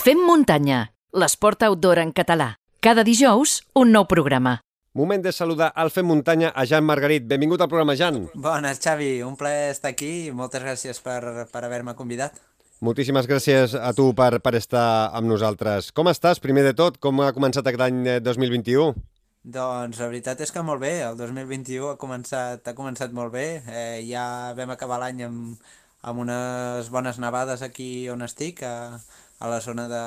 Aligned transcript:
Fem 0.00 0.16
muntanya, 0.24 0.94
l'esport 1.12 1.60
outdoor 1.66 1.98
en 2.00 2.14
català. 2.16 2.54
Cada 2.80 3.02
dijous, 3.04 3.58
un 3.76 3.90
nou 3.92 4.06
programa. 4.08 4.54
Moment 4.96 5.20
de 5.20 5.28
saludar 5.36 5.66
al 5.76 5.90
Fem 5.92 6.08
Muntanya 6.08 6.48
a 6.56 6.64
Jan 6.64 6.86
Margarit. 6.88 7.26
Benvingut 7.28 7.60
al 7.60 7.68
programa, 7.68 7.92
Jan. 8.00 8.22
Bones, 8.32 8.80
Xavi. 8.80 9.10
Un 9.20 9.36
plaer 9.36 9.74
estar 9.74 9.92
aquí 9.92 10.08
i 10.30 10.32
moltes 10.32 10.64
gràcies 10.64 11.02
per, 11.04 11.44
per 11.52 11.64
haver-me 11.66 11.92
convidat. 12.00 12.40
Moltíssimes 12.80 13.28
gràcies 13.28 13.76
a 13.76 13.92
tu 13.92 14.08
per, 14.16 14.40
per 14.40 14.54
estar 14.56 15.12
amb 15.12 15.28
nosaltres. 15.28 15.92
Com 15.92 16.08
estàs, 16.08 16.40
primer 16.40 16.64
de 16.70 16.72
tot? 16.80 16.96
Com 16.96 17.20
ha 17.20 17.34
començat 17.36 17.68
aquest 17.68 17.84
any 17.90 18.00
2021? 18.24 18.96
Doncs 19.44 20.00
la 20.00 20.08
veritat 20.08 20.40
és 20.40 20.48
que 20.48 20.64
molt 20.64 20.80
bé, 20.80 20.96
el 21.10 21.20
2021 21.20 21.92
ha 21.92 21.98
començat, 22.00 22.64
ha 22.64 22.78
començat 22.78 23.12
molt 23.12 23.36
bé, 23.36 23.48
eh, 23.68 24.00
ja 24.08 24.54
vam 24.56 24.72
acabar 24.72 25.04
l'any 25.04 25.26
amb, 25.28 25.72
amb 26.00 26.24
unes 26.24 26.88
bones 26.88 27.20
nevades 27.20 27.60
aquí 27.60 28.08
on 28.08 28.24
estic, 28.24 28.64
a, 28.64 28.96
a 29.40 29.48
la 29.48 29.60
zona 29.64 29.86
de, 29.88 30.00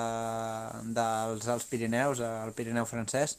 dels 0.93 1.47
Alts 1.49 1.65
Pirineus, 1.69 2.21
al 2.21 2.53
Pirineu 2.53 2.85
francès, 2.85 3.37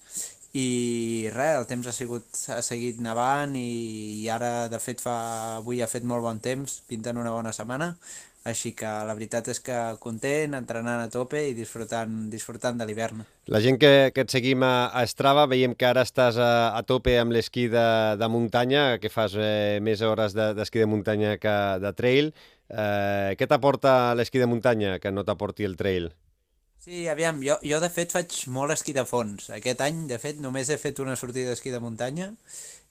i 0.55 1.31
res, 1.35 1.57
el 1.59 1.67
temps 1.71 1.87
ha, 1.91 1.95
sigut, 1.95 2.27
ha 2.51 2.61
seguit 2.63 3.01
nevant 3.03 3.55
i, 3.59 3.69
i 4.23 4.29
ara 4.31 4.69
de 4.71 4.79
fet 4.83 5.03
fa, 5.03 5.17
avui 5.59 5.83
ha 5.83 5.91
fet 5.91 6.07
molt 6.07 6.27
bon 6.27 6.39
temps, 6.43 6.81
pinten 6.91 7.19
una 7.19 7.35
bona 7.35 7.55
setmana, 7.55 7.95
així 8.45 8.75
que 8.77 8.89
la 9.09 9.15
veritat 9.17 9.49
és 9.49 9.61
que 9.65 9.77
content, 10.03 10.53
entrenant 10.59 11.01
a 11.01 11.11
tope 11.13 11.41
i 11.49 11.55
disfrutant, 11.57 12.27
disfrutant 12.33 12.77
de 12.81 12.87
l'hivern. 12.87 13.23
La 13.49 13.61
gent 13.65 13.79
que, 13.81 14.11
que 14.13 14.25
et 14.27 14.33
seguim 14.33 14.65
a, 14.67 14.91
a 14.93 15.05
Strava 15.09 15.47
veiem 15.49 15.73
que 15.77 15.89
ara 15.89 16.05
estàs 16.05 16.37
a, 16.37 16.51
a 16.77 16.83
tope 16.85 17.17
amb 17.21 17.33
l'esquí 17.33 17.67
de, 17.73 17.87
de 18.21 18.29
muntanya, 18.29 18.85
que 19.01 19.13
fas 19.13 19.37
eh, 19.41 19.81
més 19.81 20.05
hores 20.05 20.37
d'esquí 20.37 20.83
de, 20.83 20.85
de 20.85 20.91
muntanya 20.93 21.39
que 21.41 21.57
de 21.81 21.95
trail. 21.97 22.35
Eh, 22.69 23.33
què 23.41 23.49
t'aporta 23.49 24.13
l'esquí 24.19 24.43
de 24.43 24.51
muntanya 24.51 24.99
que 25.01 25.13
no 25.13 25.25
t'aporti 25.25 25.65
el 25.65 25.81
trail? 25.81 26.13
Sí, 26.85 27.07
aviam, 27.09 27.41
jo, 27.41 27.57
jo 27.65 27.81
de 27.81 27.89
fet 27.89 28.13
faig 28.13 28.43
molt 28.53 28.75
esquí 28.75 28.93
de 28.93 29.07
fons. 29.09 29.49
Aquest 29.57 29.81
any, 29.81 30.05
de 30.11 30.21
fet, 30.21 30.37
només 30.45 30.69
he 30.69 30.77
fet 30.77 31.01
una 31.01 31.17
sortida 31.17 31.55
d'esquí 31.55 31.73
de 31.73 31.81
muntanya 31.81 32.35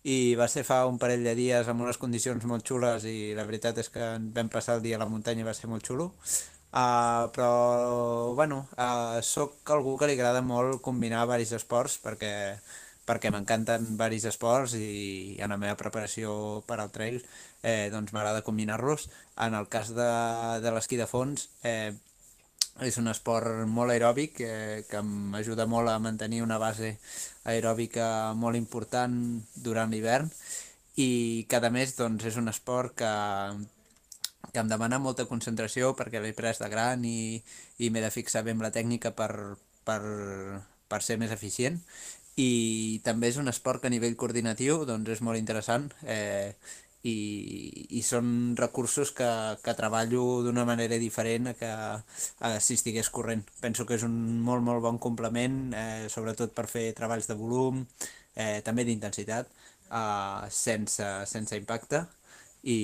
i 0.03 0.35
va 0.35 0.49
ser 0.51 0.65
fa 0.67 0.83
un 0.89 0.97
parell 0.99 1.23
de 1.23 1.35
dies 1.35 1.67
amb 1.71 1.85
unes 1.85 1.99
condicions 1.99 2.43
molt 2.49 2.65
xules 2.67 3.05
i 3.07 3.33
la 3.37 3.45
veritat 3.47 3.77
és 3.79 3.89
que 3.93 4.09
vam 4.35 4.49
passar 4.51 4.77
el 4.77 4.83
dia 4.83 4.97
a 4.99 5.03
la 5.03 5.09
muntanya 5.09 5.45
i 5.45 5.47
va 5.47 5.55
ser 5.55 5.69
molt 5.71 5.87
xulo. 5.87 6.11
Uh, 6.73 7.29
però, 7.35 8.33
bueno, 8.33 8.63
uh, 8.81 9.21
sóc 9.21 9.69
algú 9.71 9.93
que 9.97 10.09
li 10.09 10.15
agrada 10.17 10.41
molt 10.41 10.81
combinar 10.81 11.27
varis 11.29 11.53
esports 11.53 11.99
perquè 12.01 12.33
perquè 13.07 13.29
m'encanten 13.33 13.97
varis 13.99 14.25
esports 14.29 14.75
i 14.79 15.35
en 15.43 15.51
la 15.51 15.59
meva 15.59 15.75
preparació 15.79 16.63
per 16.67 16.79
al 16.79 16.91
trail 16.95 17.19
eh, 17.61 17.89
doncs 17.91 18.13
m'agrada 18.15 18.45
combinar-los. 18.47 19.09
En 19.45 19.57
el 19.59 19.67
cas 19.67 19.91
de, 19.95 20.09
de 20.63 20.71
l'esquí 20.71 20.99
de 20.99 21.07
fons, 21.09 21.49
eh, 21.67 21.91
és 22.81 22.97
un 22.97 23.07
esport 23.11 23.67
molt 23.69 23.93
aeròbic 23.93 24.39
eh, 24.41 24.83
que 24.89 25.02
m'ajuda 25.05 25.67
molt 25.69 25.89
a 25.89 25.99
mantenir 26.02 26.41
una 26.41 26.57
base 26.57 26.97
aeròbica 27.45 28.33
molt 28.33 28.57
important 28.57 29.13
durant 29.53 29.91
l'hivern. 29.93 30.31
I 30.97 31.45
cada 31.49 31.69
mes 31.69 31.95
doncs, 31.97 32.25
és 32.25 32.38
un 32.38 32.49
esport 32.49 32.95
que, 32.97 33.13
que 34.52 34.59
em 34.61 34.69
demana 34.69 34.99
molta 35.02 35.25
concentració 35.30 35.93
perquè 35.97 36.21
l'he 36.21 36.33
pres 36.38 36.61
de 36.61 36.69
gran 36.69 37.05
i, 37.05 37.41
i 37.77 37.89
m'he 37.89 38.02
de 38.02 38.11
fixar 38.13 38.43
bé 38.43 38.53
amb 38.53 38.65
la 38.65 38.73
tècnica 38.73 39.13
per, 39.13 39.31
per, 39.85 40.02
per 40.89 41.02
ser 41.02 41.17
més 41.21 41.33
eficient. 41.33 41.80
I 42.37 43.02
també 43.05 43.30
és 43.30 43.37
un 43.37 43.49
esport 43.49 43.81
que 43.81 43.89
a 43.89 43.93
nivell 43.93 44.17
coordinatiu 44.17 44.85
doncs, 44.89 45.09
és 45.13 45.21
molt 45.21 45.37
interessant. 45.37 45.91
Eh, 46.02 46.53
i, 47.03 47.87
i 47.99 48.01
són 48.05 48.55
recursos 48.55 49.11
que, 49.15 49.27
que 49.63 49.75
treballo 49.75 50.41
d'una 50.45 50.63
manera 50.67 50.99
diferent 51.01 51.51
a 51.51 51.53
que 51.59 51.69
a, 51.69 52.53
si 52.63 52.77
estigués 52.79 53.11
corrent. 53.11 53.43
Penso 53.61 53.85
que 53.85 53.97
és 53.99 54.05
un 54.07 54.15
molt, 54.45 54.63
molt 54.63 54.83
bon 54.85 54.99
complement, 55.03 55.59
eh, 55.75 56.07
sobretot 56.11 56.55
per 56.55 56.67
fer 56.71 56.87
treballs 56.95 57.27
de 57.27 57.37
volum, 57.39 57.83
eh, 58.35 58.61
també 58.65 58.87
d'intensitat, 58.87 59.51
eh, 59.91 60.49
sense, 60.49 61.09
sense 61.29 61.59
impacte, 61.59 62.05
i, 62.63 62.80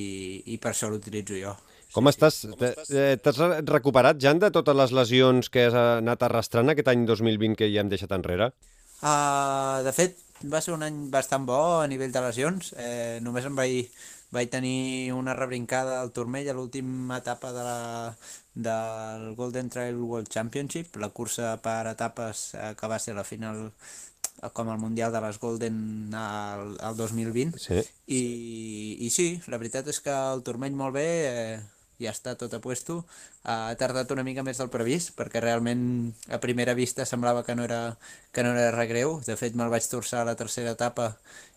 i 0.52 0.60
per 0.60 0.74
això 0.74 0.92
l'utilitzo 0.92 1.40
jo. 1.40 1.56
Com 1.96 2.06
sí, 2.06 2.14
estàs? 2.14 2.44
Sí. 2.86 3.06
T'has 3.24 3.40
recuperat, 3.66 4.20
Jan, 4.22 4.42
de 4.44 4.52
totes 4.54 4.76
les 4.78 4.92
lesions 4.94 5.50
que 5.50 5.70
has 5.70 5.78
anat 5.80 6.28
arrastrant 6.28 6.70
aquest 6.70 6.92
any 6.92 7.08
2020 7.08 7.58
que 7.58 7.72
ja 7.72 7.82
hem 7.82 7.90
deixat 7.90 8.14
enrere? 8.14 8.52
Uh, 9.00 9.80
de 9.86 9.94
fet, 9.96 10.20
va 10.44 10.62
ser 10.62 10.74
un 10.74 10.84
any 10.86 11.00
bastant 11.12 11.46
bo 11.46 11.60
a 11.82 11.88
nivell 11.88 12.14
de 12.16 12.24
lesions. 12.24 12.74
Eh, 12.78 13.20
només 13.24 13.46
em 13.46 13.56
vaig, 13.56 13.90
vaig 14.36 14.52
tenir 14.52 15.12
una 15.14 15.36
rebrincada 15.36 16.00
al 16.02 16.14
turmell 16.16 16.50
a 16.50 16.56
l'última 16.58 17.20
etapa 17.20 17.52
de 17.56 17.64
la, 17.66 17.80
del 18.54 19.34
Golden 19.36 19.70
Trail 19.70 19.98
World 19.98 20.30
Championship, 20.30 20.96
la 20.98 21.10
cursa 21.10 21.58
per 21.64 21.82
etapes 21.92 22.54
eh, 22.56 22.74
que 22.80 22.92
va 22.92 23.00
ser 23.00 23.18
la 23.18 23.28
final 23.28 23.70
com 24.54 24.70
el 24.72 24.80
Mundial 24.80 25.12
de 25.12 25.20
les 25.22 25.40
Golden 25.40 26.14
al, 26.16 26.78
al 26.80 26.96
2020. 26.96 27.60
Sí. 27.60 27.82
I, 28.08 28.22
I 29.04 29.10
sí, 29.12 29.34
la 29.52 29.60
veritat 29.60 29.90
és 29.92 30.00
que 30.04 30.16
el 30.16 30.44
turmell 30.48 30.78
molt 30.80 30.96
bé, 30.96 31.10
eh, 31.28 31.60
ja 32.00 32.14
està 32.16 32.36
tot 32.40 32.54
a 32.56 32.62
puesto. 32.64 33.04
Ha 33.44 33.76
tardat 33.80 34.12
una 34.16 34.24
mica 34.28 34.44
més 34.48 34.60
del 34.62 34.72
previst, 34.74 35.14
perquè 35.20 35.42
realment 35.44 35.84
a 36.32 36.40
primera 36.44 36.76
vista 36.78 37.06
semblava 37.06 37.44
que 37.48 37.56
no 37.56 37.66
era, 37.68 37.98
que 38.32 38.44
no 38.44 38.56
era 38.56 38.72
res 38.76 38.90
greu. 38.92 39.20
De 39.28 39.36
fet, 39.40 39.56
me'l 39.56 39.74
vaig 39.74 39.86
torçar 39.92 40.24
a 40.24 40.30
la 40.32 40.38
tercera 40.40 40.76
etapa 40.78 41.14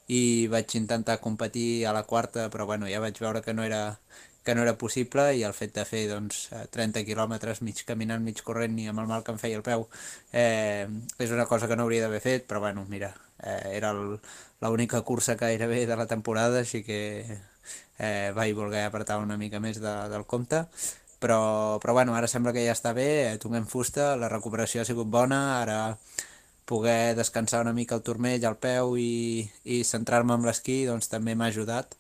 i 0.09 0.49
vaig 0.53 0.75
intentar 0.77 1.21
competir 1.23 1.87
a 1.87 1.95
la 1.97 2.05
quarta, 2.05 2.49
però 2.51 2.67
bueno, 2.67 2.91
ja 2.91 3.01
vaig 3.01 3.19
veure 3.23 3.43
que 3.43 3.55
no 3.55 3.65
era, 3.65 3.99
que 4.45 4.55
no 4.55 4.63
era 4.63 4.77
possible 4.79 5.29
i 5.39 5.45
el 5.47 5.55
fet 5.55 5.75
de 5.77 5.85
fer 5.87 6.03
doncs, 6.11 6.49
30 6.75 7.05
quilòmetres 7.07 7.63
mig 7.63 7.85
caminant, 7.87 8.25
mig 8.27 8.43
corrent 8.43 8.79
i 8.83 8.89
amb 8.91 9.03
el 9.03 9.11
mal 9.11 9.23
que 9.25 9.35
em 9.35 9.39
feia 9.43 9.59
el 9.61 9.67
peu 9.67 9.87
eh, 10.33 10.89
és 11.19 11.31
una 11.31 11.47
cosa 11.47 11.69
que 11.71 11.79
no 11.79 11.87
hauria 11.87 12.03
d'haver 12.07 12.23
fet, 12.25 12.49
però 12.51 12.61
bueno, 12.65 12.85
mira, 12.91 13.13
eh, 13.43 13.77
era 13.77 13.93
l'única 13.95 15.03
cursa 15.03 15.37
que 15.37 15.47
gairebé 15.47 15.87
de 15.87 15.97
la 15.97 16.07
temporada, 16.07 16.63
així 16.63 16.83
que 16.87 17.01
eh, 17.99 18.33
vaig 18.35 18.55
voler 18.57 18.87
apretar 18.87 19.19
una 19.23 19.39
mica 19.39 19.61
més 19.61 19.81
de, 19.83 19.95
del 20.13 20.27
compte, 20.27 20.65
però, 21.23 21.79
però 21.83 21.95
bueno, 21.95 22.17
ara 22.19 22.29
sembla 22.31 22.55
que 22.55 22.65
ja 22.67 22.75
està 22.77 22.93
bé, 22.97 23.09
eh, 23.33 23.39
toquem 23.43 23.67
fusta, 23.71 24.15
la 24.17 24.31
recuperació 24.33 24.83
ha 24.83 24.89
sigut 24.89 25.11
bona, 25.11 25.61
ara 25.63 25.97
poder 26.67 27.15
descansar 27.19 27.61
una 27.63 27.75
mica 27.75 27.97
el 27.99 28.03
turmell 28.07 28.45
al 28.47 28.57
peu 28.57 28.97
i, 28.99 29.45
i 29.65 29.83
centrar-me 29.85 30.35
en 30.39 30.47
l'esquí 30.47 30.85
doncs 30.87 31.11
també 31.11 31.35
m'ha 31.35 31.51
ajudat 31.51 31.97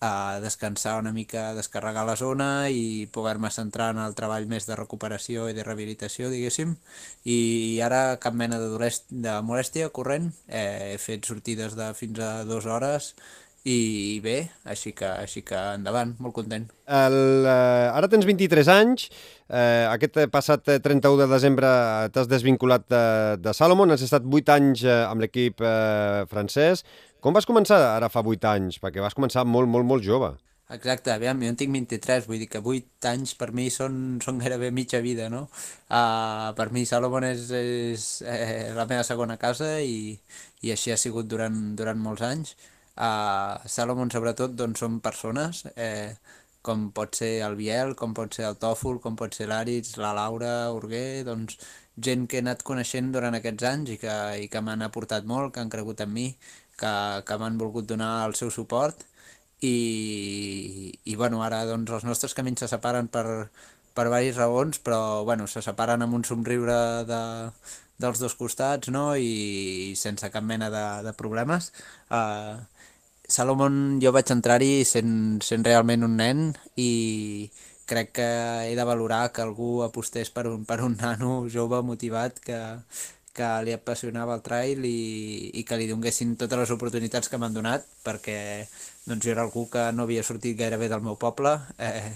a 0.00 0.40
descansar 0.40 0.98
una 0.98 1.12
mica, 1.12 1.50
a 1.50 1.54
descarregar 1.54 2.06
la 2.08 2.16
zona 2.16 2.70
i 2.72 3.06
poder-me 3.12 3.50
centrar 3.52 3.90
en 3.92 4.00
el 4.00 4.16
treball 4.16 4.48
més 4.48 4.64
de 4.68 4.78
recuperació 4.78 5.50
i 5.50 5.56
de 5.56 5.66
rehabilitació, 5.66 6.30
diguéssim. 6.32 6.72
I 7.28 7.80
ara 7.84 8.16
cap 8.22 8.34
mena 8.34 8.58
de, 8.62 8.90
de 9.10 9.36
molèstia 9.44 9.90
corrent, 9.92 10.32
eh, 10.48 10.94
he 10.94 10.98
fet 10.98 11.28
sortides 11.28 11.76
de 11.76 11.92
fins 12.00 12.18
a 12.24 12.32
dues 12.48 12.64
hores 12.64 13.12
i 13.68 14.20
bé, 14.24 14.48
així 14.64 14.94
que, 14.96 15.04
així 15.04 15.42
que 15.44 15.58
endavant, 15.74 16.14
molt 16.24 16.32
content. 16.32 16.64
El, 16.88 17.16
uh, 17.44 17.92
ara 17.92 18.08
tens 18.08 18.24
23 18.24 18.70
anys, 18.72 19.10
uh, 19.50 19.92
aquest 19.92 20.16
passat 20.32 20.64
31 20.80 21.20
de 21.20 21.26
desembre 21.28 21.68
t'has 22.14 22.30
desvinculat 22.30 22.86
de, 22.88 23.04
de 23.44 23.52
Salomon, 23.52 23.92
has 23.92 24.06
estat 24.06 24.24
8 24.24 24.56
anys 24.56 24.86
uh, 24.88 25.02
amb 25.10 25.20
l'equip 25.20 25.60
uh, 25.60 26.24
francès. 26.32 26.86
Com 27.20 27.36
vas 27.36 27.44
començar 27.44 27.76
ara 27.84 28.08
fa 28.08 28.22
8 28.24 28.48
anys? 28.48 28.78
Perquè 28.80 29.02
vas 29.04 29.16
començar 29.16 29.44
molt, 29.44 29.68
molt, 29.68 29.84
molt 29.84 30.04
jove. 30.04 30.30
Exacte, 30.72 31.10
aviam, 31.12 31.40
jo 31.42 31.50
en 31.50 31.56
tinc 31.58 31.74
23, 31.74 32.28
vull 32.30 32.38
dir 32.40 32.46
que 32.48 32.60
8 32.62 33.08
anys 33.10 33.34
per 33.36 33.50
mi 33.52 33.66
són, 33.74 33.94
són 34.24 34.38
gairebé 34.40 34.70
mitja 34.72 35.00
vida, 35.04 35.26
no? 35.28 35.42
Uh, 35.90 36.54
per 36.56 36.70
mi 36.72 36.84
Salomon 36.86 37.26
és, 37.26 37.48
és 37.50 38.04
eh, 38.22 38.70
la 38.76 38.86
meva 38.88 39.02
segona 39.04 39.36
casa 39.36 39.72
i, 39.82 40.14
i 40.62 40.72
així 40.72 40.94
ha 40.94 40.98
sigut 41.00 41.28
durant, 41.28 41.58
durant 41.76 41.98
molts 42.00 42.24
anys. 42.24 42.54
A 42.96 43.10
Salomon, 43.66 44.14
sobretot, 44.14 44.54
doncs, 44.56 44.80
són 44.80 45.00
persones, 45.04 45.64
eh, 45.74 46.14
com 46.62 46.88
pot 46.96 47.18
ser 47.18 47.32
el 47.44 47.58
Biel, 47.58 47.96
com 47.98 48.14
pot 48.16 48.32
ser 48.36 48.46
el 48.48 48.56
Tòfol, 48.62 49.02
com 49.02 49.18
pot 49.18 49.36
ser 49.36 49.50
l'Àrids, 49.50 49.96
la 50.00 50.14
Laura 50.16 50.54
Urguer, 50.76 51.24
doncs 51.28 51.58
gent 52.00 52.26
que 52.28 52.38
he 52.38 52.44
anat 52.44 52.62
coneixent 52.64 53.10
durant 53.12 53.36
aquests 53.36 53.66
anys 53.68 53.94
i 53.94 54.00
que, 54.00 54.16
i 54.44 54.48
que 54.52 54.62
m'han 54.64 54.84
aportat 54.86 55.26
molt, 55.28 55.54
que 55.54 55.64
han 55.64 55.72
cregut 55.72 56.00
en 56.04 56.12
mi, 56.14 56.28
que, 56.80 56.94
que 57.26 57.38
m'han 57.40 57.58
volgut 57.60 57.88
donar 57.88 58.12
el 58.28 58.36
seu 58.38 58.50
suport 58.50 59.04
i, 59.60 60.92
i 61.04 61.16
bueno, 61.16 61.42
ara 61.44 61.64
doncs, 61.68 61.92
els 61.92 62.06
nostres 62.08 62.34
camins 62.36 62.62
se 62.64 62.68
separen 62.70 63.10
per, 63.12 63.24
per 63.94 64.06
diverses 64.08 64.40
raons, 64.40 64.80
però 64.80 65.24
bueno, 65.28 65.46
se 65.46 65.62
separen 65.64 66.02
amb 66.02 66.16
un 66.16 66.24
somriure 66.24 66.78
de, 67.08 67.22
dels 68.00 68.22
dos 68.22 68.36
costats 68.40 68.90
no? 68.94 69.12
I, 69.16 69.92
i 69.92 69.96
sense 70.00 70.30
cap 70.32 70.44
mena 70.44 70.70
de, 70.72 70.84
de 71.06 71.14
problemes. 71.16 71.72
Uh, 72.08 72.56
Salomon 73.30 74.00
jo 74.02 74.10
vaig 74.16 74.32
entrar-hi 74.34 74.84
sent, 74.88 75.12
sent 75.46 75.66
realment 75.66 76.06
un 76.06 76.16
nen 76.18 76.48
i 76.80 77.50
crec 77.90 78.12
que 78.18 78.30
he 78.70 78.74
de 78.78 78.86
valorar 78.86 79.30
que 79.34 79.42
algú 79.42 79.82
apostés 79.84 80.30
per 80.34 80.46
un, 80.50 80.64
per 80.66 80.80
un 80.86 80.96
nano 80.98 81.44
jove 81.50 81.82
motivat 81.86 82.38
que, 82.42 82.58
que 83.36 83.48
li 83.64 83.74
apassionava 83.76 84.34
el 84.36 84.44
trail 84.46 84.84
i, 84.84 85.50
i 85.54 85.64
que 85.66 85.78
li 85.78 85.88
donguessin 85.90 86.36
totes 86.40 86.64
les 86.64 86.72
oportunitats 86.74 87.30
que 87.30 87.38
m'han 87.38 87.54
donat 87.54 87.86
perquè 88.06 88.38
doncs, 89.06 89.24
jo 89.24 89.34
era 89.34 89.44
algú 89.46 89.68
que 89.70 89.90
no 89.94 90.06
havia 90.06 90.26
sortit 90.26 90.58
gairebé 90.58 90.90
del 90.90 91.04
meu 91.06 91.18
poble 91.20 91.58
eh, 91.78 92.10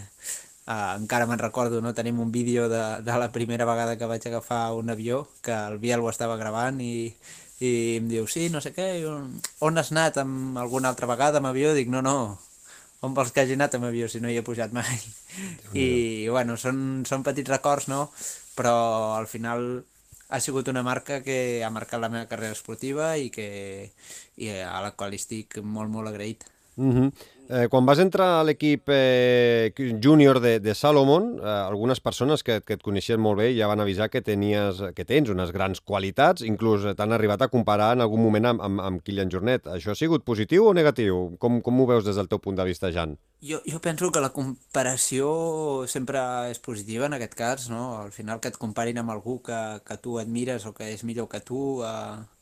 Uh, 0.65 0.97
encara 0.97 1.27
me'n 1.29 1.37
recordo, 1.37 1.83
no? 1.85 1.91
tenim 1.93 2.21
un 2.25 2.31
vídeo 2.33 2.71
de, 2.73 2.81
de 3.05 3.17
la 3.21 3.29
primera 3.33 3.67
vegada 3.69 3.99
que 4.01 4.07
vaig 4.09 4.25
agafar 4.25 4.73
un 4.73 4.89
avió, 4.89 5.27
que 5.45 5.53
el 5.53 5.77
Biel 5.77 6.01
ho 6.01 6.09
estava 6.09 6.39
gravant 6.41 6.79
i, 6.81 7.13
i 7.61 7.73
em 7.99 8.09
diu, 8.09 8.25
sí, 8.25 8.47
no 8.49 8.63
sé 8.65 8.73
què, 8.73 8.87
on, 9.05 9.29
on 9.61 9.77
has 9.77 9.93
anat 9.93 10.23
amb 10.23 10.57
alguna 10.57 10.89
altra 10.89 11.11
vegada 11.11 11.43
amb 11.43 11.51
avió? 11.51 11.75
Dic, 11.77 11.93
no, 11.93 12.01
no, 12.01 12.39
on 13.05 13.13
vols 13.13 13.35
que 13.37 13.45
hagi 13.45 13.59
anat 13.59 13.77
amb 13.77 13.91
avió 13.91 14.09
si 14.09 14.23
no 14.25 14.33
hi 14.33 14.39
he 14.41 14.47
pujat 14.47 14.73
mai? 14.73 14.97
I, 15.77 15.87
bueno, 16.33 16.57
són, 16.57 17.05
són 17.05 17.27
petits 17.29 17.53
records, 17.53 17.91
no? 17.93 18.07
Però 18.57 18.75
al 19.19 19.29
final 19.29 19.85
ha 20.29 20.41
sigut 20.41 20.69
una 20.69 20.83
marca 20.83 21.21
que 21.23 21.63
ha 21.65 21.71
marcat 21.71 22.01
la 22.01 22.11
meva 22.13 22.29
carrera 22.31 22.57
esportiva 22.57 23.15
i, 23.17 23.31
que, 23.31 23.91
i 24.37 24.51
a 24.51 24.81
la 24.85 24.93
qual 24.97 25.15
estic 25.15 25.61
molt, 25.63 25.91
molt 25.91 26.09
agraït. 26.09 26.45
Uh 26.77 26.93
-huh. 26.93 27.13
Eh, 27.49 27.67
quan 27.71 27.87
vas 27.87 28.01
entrar 28.03 28.41
a 28.41 28.45
l'equip 28.47 28.91
eh, 28.93 29.73
júnior 30.03 30.41
de, 30.41 30.59
de 30.61 30.75
Salomon, 30.75 31.35
eh, 31.39 31.47
algunes 31.47 32.01
persones 32.01 32.43
que, 32.43 32.61
que 32.65 32.77
et 32.79 32.83
coneixien 32.85 33.21
molt 33.21 33.41
bé 33.41 33.51
ja 33.57 33.69
van 33.71 33.83
avisar 33.85 34.11
que 34.13 34.23
tenies 34.25 34.83
que 34.97 35.07
tens 35.09 35.31
unes 35.33 35.53
grans 35.55 35.81
qualitats, 35.81 36.45
inclús 36.47 36.87
t'han 36.97 37.15
arribat 37.17 37.45
a 37.45 37.51
comparar 37.53 37.93
en 37.95 38.05
algun 38.05 38.23
moment 38.25 38.51
amb, 38.53 38.65
amb, 38.65 38.83
amb 38.85 39.05
Kilian 39.05 39.33
Jornet. 39.33 39.69
Això 39.71 39.95
ha 39.95 39.99
sigut 39.99 40.25
positiu 40.25 40.69
o 40.69 40.75
negatiu? 40.77 41.37
Com, 41.43 41.61
com 41.65 41.81
ho 41.81 41.89
veus 41.91 42.05
des 42.07 42.21
del 42.21 42.31
teu 42.31 42.43
punt 42.43 42.59
de 42.59 42.69
vista, 42.69 42.93
Jan? 42.93 43.17
Jo, 43.45 43.61
jo 43.69 43.81
penso 43.85 44.09
que 44.13 44.23
la 44.25 44.33
comparació 44.33 45.85
sempre 45.91 46.21
és 46.53 46.61
positiva 46.65 47.11
en 47.11 47.19
aquest 47.19 47.35
cas, 47.37 47.69
no? 47.73 47.99
Al 48.01 48.13
final 48.15 48.41
que 48.41 48.49
et 48.53 48.61
comparin 48.61 49.03
amb 49.03 49.13
algú 49.13 49.41
que, 49.45 49.61
que 49.85 49.99
tu 50.01 50.17
admires 50.21 50.65
o 50.65 50.73
que 50.73 50.93
és 50.95 51.05
millor 51.05 51.29
que 51.33 51.45
tu... 51.45 51.83
Eh 51.85 52.33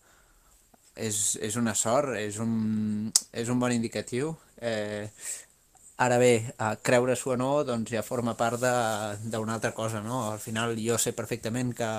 és, 0.96 1.36
és 1.40 1.56
una 1.56 1.74
sort, 1.74 2.16
és 2.18 2.38
un, 2.42 3.12
és 3.32 3.48
un 3.48 3.60
bon 3.60 3.72
indicatiu. 3.72 4.34
Eh, 4.62 5.10
ara 5.98 6.18
bé, 6.18 6.32
a 6.58 6.74
creure-s'ho 6.86 7.34
o 7.34 7.38
no, 7.40 7.50
doncs 7.68 7.92
ja 7.94 8.02
forma 8.06 8.34
part 8.38 8.62
d'una 8.62 9.54
altra 9.56 9.72
cosa, 9.74 10.02
no? 10.02 10.24
Al 10.32 10.40
final 10.42 10.74
jo 10.80 10.98
sé 10.98 11.12
perfectament 11.12 11.72
que, 11.78 11.90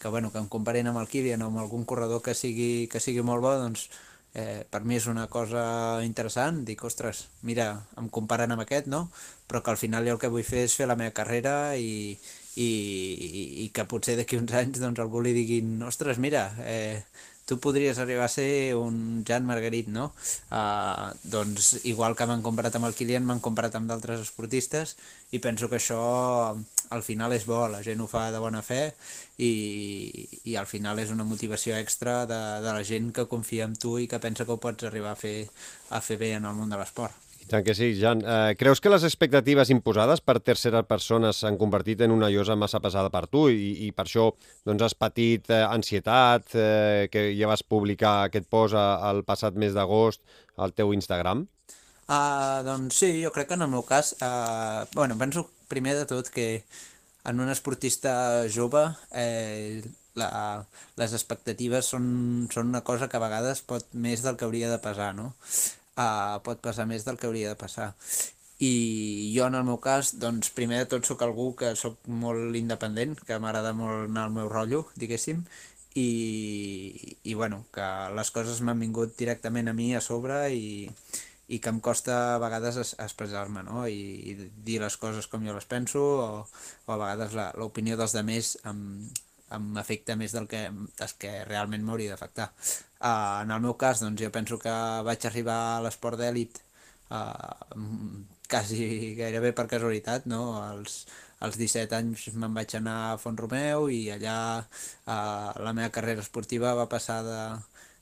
que, 0.00 0.08
bueno, 0.08 0.30
que 0.32 0.38
em 0.42 0.48
comparen 0.48 0.90
amb 0.90 1.00
el 1.02 1.08
Kilian 1.10 1.42
o 1.42 1.50
amb 1.50 1.62
algun 1.64 1.84
corredor 1.84 2.22
que 2.22 2.34
sigui, 2.34 2.88
que 2.92 3.00
sigui 3.02 3.22
molt 3.26 3.42
bo, 3.46 3.54
doncs 3.58 3.88
eh, 4.34 4.62
per 4.70 4.82
mi 4.86 4.96
és 5.00 5.06
una 5.10 5.26
cosa 5.32 5.64
interessant, 6.06 6.62
dic, 6.68 6.84
ostres, 6.86 7.26
mira, 7.42 7.72
em 7.98 8.08
comparen 8.18 8.54
amb 8.54 8.64
aquest, 8.66 8.86
no? 8.90 9.08
Però 9.48 9.62
que 9.62 9.72
al 9.74 9.80
final 9.82 10.06
jo 10.06 10.14
el 10.16 10.22
que 10.22 10.30
vull 10.32 10.46
fer 10.46 10.64
és 10.68 10.76
fer 10.78 10.86
la 10.90 10.98
meva 11.00 11.14
carrera 11.16 11.74
i, 11.76 12.14
i, 12.54 12.68
i, 12.68 13.44
i 13.64 13.68
que 13.74 13.86
potser 13.90 14.16
d'aquí 14.18 14.38
uns 14.38 14.54
anys 14.62 14.80
doncs 14.82 15.02
algú 15.02 15.22
li 15.24 15.34
diguin, 15.36 15.74
ostres, 15.86 16.18
mira, 16.22 16.48
eh, 16.64 17.02
tu 17.50 17.58
podries 17.58 17.98
arribar 17.98 18.28
a 18.28 18.30
ser 18.30 18.76
un 18.78 19.24
Jan 19.26 19.42
Margarit, 19.46 19.88
no? 19.90 20.12
Uh, 20.54 21.10
doncs 21.26 21.80
igual 21.90 22.14
que 22.14 22.28
m'han 22.30 22.44
comparat 22.46 22.76
amb 22.78 22.86
el 22.86 22.94
Kilian, 22.94 23.26
m'han 23.26 23.42
comparat 23.42 23.74
amb 23.74 23.90
d'altres 23.90 24.22
esportistes 24.22 24.94
i 25.34 25.42
penso 25.42 25.66
que 25.66 25.80
això 25.80 25.98
al 26.94 27.02
final 27.06 27.34
és 27.34 27.46
bo, 27.50 27.64
la 27.70 27.82
gent 27.86 28.02
ho 28.02 28.06
fa 28.10 28.28
de 28.30 28.42
bona 28.42 28.62
fe 28.66 28.92
i, 29.38 29.50
i 30.46 30.54
al 30.58 30.70
final 30.70 31.02
és 31.02 31.10
una 31.10 31.26
motivació 31.26 31.74
extra 31.78 32.20
de, 32.30 32.38
de 32.62 32.76
la 32.76 32.86
gent 32.86 33.10
que 33.14 33.26
confia 33.30 33.66
en 33.66 33.74
tu 33.74 33.96
i 33.98 34.06
que 34.10 34.22
pensa 34.22 34.46
que 34.46 34.54
ho 34.54 34.62
pots 34.62 34.86
arribar 34.86 35.16
a 35.16 35.18
fer, 35.18 35.36
a 35.90 36.02
fer 36.02 36.22
bé 36.22 36.36
en 36.38 36.46
el 36.46 36.54
món 36.54 36.70
de 36.70 36.78
l'esport. 36.78 37.29
Tant 37.50 37.64
que 37.66 37.74
sí, 37.74 37.88
Jan. 37.98 38.20
Eh, 38.22 38.54
creus 38.54 38.78
que 38.78 38.92
les 38.92 39.02
expectatives 39.02 39.72
imposades 39.74 40.20
per 40.22 40.36
terceres 40.38 40.84
persones 40.86 41.40
s'han 41.42 41.56
convertit 41.58 42.04
en 42.06 42.12
una 42.14 42.28
llosa 42.30 42.54
massa 42.54 42.78
pesada 42.78 43.10
per 43.10 43.24
tu 43.26 43.48
i, 43.50 43.72
i 43.86 43.90
per 43.90 44.04
això 44.06 44.28
doncs, 44.68 44.84
has 44.86 44.94
patit 44.94 45.50
eh, 45.50 45.64
ansietat, 45.66 46.54
eh, 46.54 47.08
que 47.10 47.24
ja 47.34 47.50
vas 47.50 47.66
publicar 47.66 48.12
aquest 48.28 48.46
post 48.46 48.78
al 48.78 49.24
passat 49.26 49.58
mes 49.58 49.74
d'agost 49.74 50.22
al 50.62 50.76
teu 50.78 50.94
Instagram? 50.94 51.42
Uh, 52.10 52.62
doncs 52.66 53.02
sí, 53.02 53.10
jo 53.24 53.34
crec 53.34 53.50
que 53.50 53.58
en 53.58 53.66
el 53.66 53.72
meu 53.74 53.82
cas... 53.86 54.14
Uh, 54.22 54.86
bueno, 54.94 55.18
penso 55.18 55.48
primer 55.70 55.96
de 55.98 56.06
tot 56.06 56.30
que 56.30 56.62
en 57.24 57.42
un 57.42 57.50
esportista 57.50 58.46
jove 58.50 58.84
eh, 59.10 59.82
la, 60.18 60.30
les 60.98 61.18
expectatives 61.18 61.90
són, 61.94 62.06
són 62.50 62.70
una 62.70 62.82
cosa 62.86 63.10
que 63.10 63.18
a 63.18 63.22
vegades 63.26 63.62
pot 63.66 63.90
més 63.94 64.22
del 64.22 64.38
que 64.38 64.46
hauria 64.46 64.70
de 64.70 64.80
pesar, 64.82 65.12
no? 65.18 65.32
Uh, 66.00 66.38
pot 66.46 66.60
passar 66.64 66.88
més 66.88 67.04
del 67.06 67.20
que 67.20 67.28
hauria 67.28 67.52
de 67.52 67.60
passar. 67.60 67.92
I 68.60 69.32
jo, 69.34 69.46
en 69.46 69.56
el 69.56 69.64
meu 69.64 69.78
cas, 69.80 70.14
doncs, 70.20 70.50
primer 70.56 70.82
de 70.82 70.90
tot 70.92 71.08
sóc 71.08 71.22
algú 71.24 71.54
que 71.56 71.72
sóc 71.80 71.96
molt 72.24 72.56
independent, 72.58 73.16
que 73.24 73.38
m'agrada 73.40 73.72
molt 73.76 74.10
anar 74.10 74.26
al 74.28 74.34
meu 74.34 74.50
rotllo, 74.52 74.82
diguéssim, 75.00 75.40
i, 75.94 77.16
i 77.24 77.34
bueno, 77.34 77.64
que 77.74 77.86
les 78.16 78.30
coses 78.34 78.60
m'han 78.60 78.84
vingut 78.84 79.16
directament 79.18 79.72
a 79.72 79.74
mi 79.74 79.94
a 79.96 80.02
sobre 80.04 80.42
i, 80.52 80.90
i 81.48 81.58
que 81.58 81.72
em 81.72 81.80
costa 81.82 82.18
a 82.34 82.42
vegades 82.42 82.78
expressar-me, 82.92 83.64
no? 83.66 83.86
I, 83.88 84.04
I 84.30 84.50
dir 84.68 84.78
les 84.84 85.00
coses 85.00 85.26
com 85.30 85.46
jo 85.46 85.56
les 85.56 85.66
penso, 85.70 86.04
o, 86.20 86.44
o 86.86 86.92
a 86.92 87.00
vegades 87.00 87.34
l'opinió 87.58 87.96
dels 87.98 88.14
demés 88.14 88.54
em, 88.68 88.84
em 89.56 89.72
afecta 89.80 90.20
més 90.20 90.36
del 90.36 90.46
que, 90.52 90.66
des 91.00 91.16
que 91.18 91.32
realment 91.48 91.88
m'hauria 91.88 92.12
d'afectar. 92.12 92.52
Uh, 93.00 93.40
en 93.42 93.50
el 93.54 93.62
meu 93.64 93.74
cas, 93.80 94.02
doncs, 94.04 94.20
jo 94.20 94.28
penso 94.34 94.58
que 94.60 94.72
vaig 95.06 95.24
arribar 95.24 95.58
a 95.70 95.80
l'esport 95.84 96.20
d'èlit 96.20 96.58
uh, 97.16 97.80
quasi 98.50 99.14
gairebé 99.16 99.54
per 99.56 99.66
casualitat, 99.70 100.26
no? 100.28 100.42
Als, 100.60 101.06
als 101.40 101.56
17 101.56 101.96
anys 101.96 102.26
me'n 102.36 102.52
vaig 102.56 102.74
anar 102.76 102.96
a 103.06 103.18
Font 103.22 103.38
Romeu 103.40 103.88
i 103.88 104.02
allà 104.12 104.36
uh, 104.60 105.48
la 105.64 105.72
meva 105.76 105.88
carrera 105.94 106.20
esportiva 106.20 106.74
va 106.76 106.90
passar 106.92 107.22
de, 107.24 107.40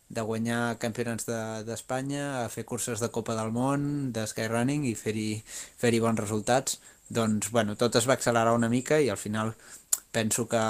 de 0.09 0.25
guanyar 0.25 0.79
campionats 0.83 1.29
d'Espanya 1.69 2.25
de, 2.25 2.45
a 2.47 2.53
fer 2.53 2.65
curses 2.67 2.99
de 3.05 3.13
Copa 3.15 3.37
del 3.39 3.53
Món, 3.55 4.11
de 4.17 4.27
Skyrunning 4.27 4.89
i 4.89 4.97
fer-hi 4.99 5.29
fer, 5.47 5.93
bons 6.01 6.21
resultats. 6.25 6.81
Doncs, 7.09 7.53
bueno, 7.55 7.77
tot 7.79 7.97
es 7.97 8.09
va 8.09 8.19
accelerar 8.19 8.57
una 8.57 8.69
mica 8.73 8.99
i 9.01 9.09
al 9.15 9.21
final 9.21 9.55
penso 10.13 10.49
que, 10.49 10.65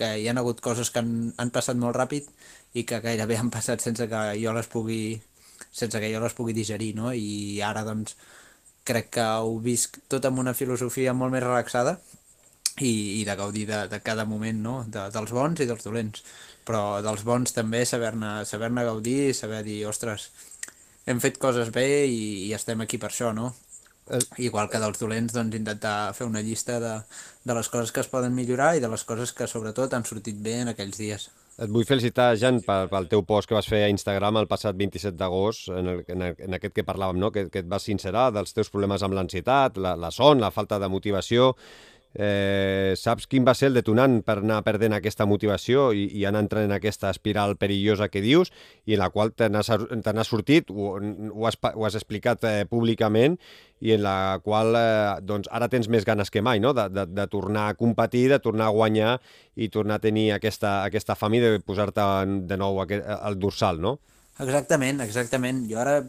que 0.00 0.10
hi 0.22 0.28
han 0.28 0.40
hagut 0.40 0.60
coses 0.64 0.90
que 0.90 1.02
han, 1.02 1.12
han 1.36 1.52
passat 1.54 1.78
molt 1.78 1.96
ràpid 1.96 2.28
i 2.74 2.84
que 2.84 3.00
gairebé 3.04 3.38
han 3.38 3.50
passat 3.50 3.80
sense 3.84 4.08
que 4.10 4.22
jo 4.42 4.52
les 4.56 4.68
pugui 4.68 5.02
sense 5.72 6.00
que 6.00 6.10
jo 6.12 6.20
les 6.20 6.34
pugui 6.34 6.54
digerir, 6.56 6.94
no? 6.96 7.12
I 7.12 7.60
ara, 7.64 7.84
doncs, 7.86 8.16
crec 8.88 9.10
que 9.18 9.24
ho 9.44 9.58
visc 9.64 9.98
tot 10.12 10.24
amb 10.28 10.40
una 10.42 10.54
filosofia 10.56 11.14
molt 11.14 11.34
més 11.34 11.44
relaxada 11.44 11.98
i, 12.80 13.20
i 13.20 13.24
de 13.28 13.36
gaudir 13.36 13.66
de, 13.68 13.80
de 13.92 14.00
cada 14.04 14.24
moment, 14.24 14.60
no? 14.64 14.76
De, 14.86 15.08
dels 15.14 15.32
bons 15.34 15.60
i 15.60 15.68
dels 15.68 15.84
dolents. 15.84 16.24
Però 16.68 16.82
dels 17.04 17.24
bons 17.24 17.54
també 17.56 17.84
saber-ne 17.86 18.44
saber, 18.46 18.70
-ne, 18.72 18.84
gaudir, 18.84 19.34
saber 19.34 19.62
dir, 19.64 19.80
ostres, 19.92 20.30
hem 21.06 21.20
fet 21.24 21.38
coses 21.38 21.72
bé 21.72 21.88
i, 22.06 22.20
i 22.48 22.52
estem 22.54 22.80
aquí 22.84 22.98
per 22.98 23.10
això, 23.10 23.32
no? 23.34 23.54
Eh, 24.10 24.22
Igual 24.48 24.70
que 24.72 24.80
dels 24.84 25.00
dolents, 25.00 25.34
doncs, 25.36 25.56
intentar 25.56 26.14
fer 26.14 26.26
una 26.28 26.42
llista 26.42 26.78
de, 26.80 26.94
de 27.44 27.58
les 27.58 27.68
coses 27.68 27.92
que 27.92 28.00
es 28.04 28.12
poden 28.14 28.34
millorar 28.34 28.76
i 28.76 28.84
de 28.84 28.88
les 28.94 29.04
coses 29.04 29.32
que, 29.32 29.46
sobretot, 29.46 29.94
han 29.94 30.04
sortit 30.04 30.40
bé 30.48 30.60
en 30.62 30.74
aquells 30.74 30.98
dies. 31.04 31.30
Et 31.58 31.70
vull 31.74 31.82
felicitar, 31.82 32.36
Jan, 32.38 32.60
pel, 32.62 32.86
pel 32.86 33.08
teu 33.10 33.24
post 33.26 33.50
que 33.50 33.56
vas 33.56 33.66
fer 33.66 33.80
a 33.82 33.90
Instagram 33.90 34.36
el 34.38 34.46
passat 34.46 34.76
27 34.78 35.16
d'agost, 35.18 35.64
en, 35.74 35.88
en, 36.06 36.22
el, 36.28 36.36
en 36.46 36.54
aquest 36.54 36.76
que 36.76 36.84
parlàvem, 36.86 37.18
no? 37.18 37.32
que, 37.34 37.48
que 37.50 37.64
et 37.64 37.70
vas 37.70 37.82
sincerar 37.82 38.28
dels 38.36 38.54
teus 38.54 38.70
problemes 38.70 39.02
amb 39.02 39.16
l'ansietat, 39.18 39.80
la, 39.82 39.96
la 39.98 40.12
son, 40.14 40.38
la 40.38 40.52
falta 40.54 40.78
de 40.78 40.90
motivació, 40.92 41.48
Eh, 42.14 42.94
saps 42.96 43.26
quin 43.28 43.44
va 43.44 43.52
ser 43.52 43.68
el 43.68 43.76
detonant 43.76 44.22
per 44.24 44.38
anar 44.40 44.62
perdent 44.64 44.94
aquesta 44.96 45.26
motivació 45.28 45.90
i, 45.92 46.06
i 46.16 46.24
anar 46.24 46.40
entrant 46.46 46.64
en 46.64 46.72
aquesta 46.72 47.10
espiral 47.12 47.58
perillosa 47.60 48.08
que 48.08 48.22
dius 48.24 48.48
i 48.88 48.96
en 48.96 49.02
la 49.02 49.10
qual 49.12 49.34
te 49.36 49.50
n'has 49.52 49.68
sortit, 50.30 50.72
ho, 50.72 50.94
ho, 50.96 51.44
has, 51.46 51.58
ho 51.60 51.84
has 51.84 51.98
explicat 52.00 52.48
eh, 52.48 52.64
públicament 52.70 53.36
i 53.84 53.92
en 53.94 54.02
la 54.06 54.40
qual 54.42 54.72
eh, 54.80 55.20
doncs 55.20 55.52
ara 55.52 55.68
tens 55.68 55.90
més 55.92 56.08
ganes 56.08 56.32
que 56.32 56.42
mai 56.42 56.64
no? 56.64 56.72
de, 56.72 56.88
de, 56.88 57.04
de 57.12 57.28
tornar 57.28 57.68
a 57.68 57.76
competir, 57.78 58.28
de 58.32 58.40
tornar 58.40 58.70
a 58.70 58.74
guanyar 58.74 59.18
i 59.54 59.68
tornar 59.68 60.00
a 60.00 60.06
tenir 60.08 60.30
aquesta, 60.32 60.78
aquesta 60.88 61.14
fam 61.14 61.36
i 61.36 61.44
de 61.44 61.58
posar-te 61.60 62.08
de 62.48 62.56
nou 62.56 62.80
al 62.80 63.36
dorsal, 63.38 63.82
no? 63.84 63.98
Exactament, 64.38 65.02
exactament. 65.02 65.64
Jo 65.68 65.80
ara 65.82 66.00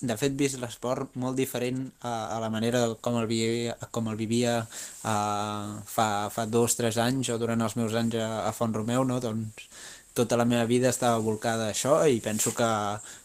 de 0.00 0.16
fet 0.16 0.36
vist 0.36 0.56
l'esport 0.60 1.16
molt 1.20 1.36
diferent 1.36 1.82
a, 2.00 2.36
a 2.36 2.40
la 2.40 2.48
manera 2.52 2.82
com 3.04 3.18
el 3.20 3.26
vivia, 3.28 3.76
com 3.92 4.08
el 4.08 4.16
vivia 4.16 4.60
uh, 4.64 5.80
fa, 5.84 6.08
fa 6.32 6.46
dos, 6.48 6.76
tres 6.78 6.96
anys 7.02 7.28
o 7.28 7.38
durant 7.40 7.60
els 7.60 7.76
meus 7.76 7.96
anys 7.98 8.16
a, 8.16 8.28
a 8.48 8.52
Font 8.56 8.74
Romeu, 8.76 9.04
no? 9.04 9.20
doncs 9.20 9.68
tota 10.16 10.38
la 10.40 10.48
meva 10.48 10.64
vida 10.64 10.88
estava 10.88 11.20
volcada 11.22 11.68
a 11.68 11.74
això 11.74 12.00
i 12.08 12.20
penso 12.24 12.54
que, 12.56 12.70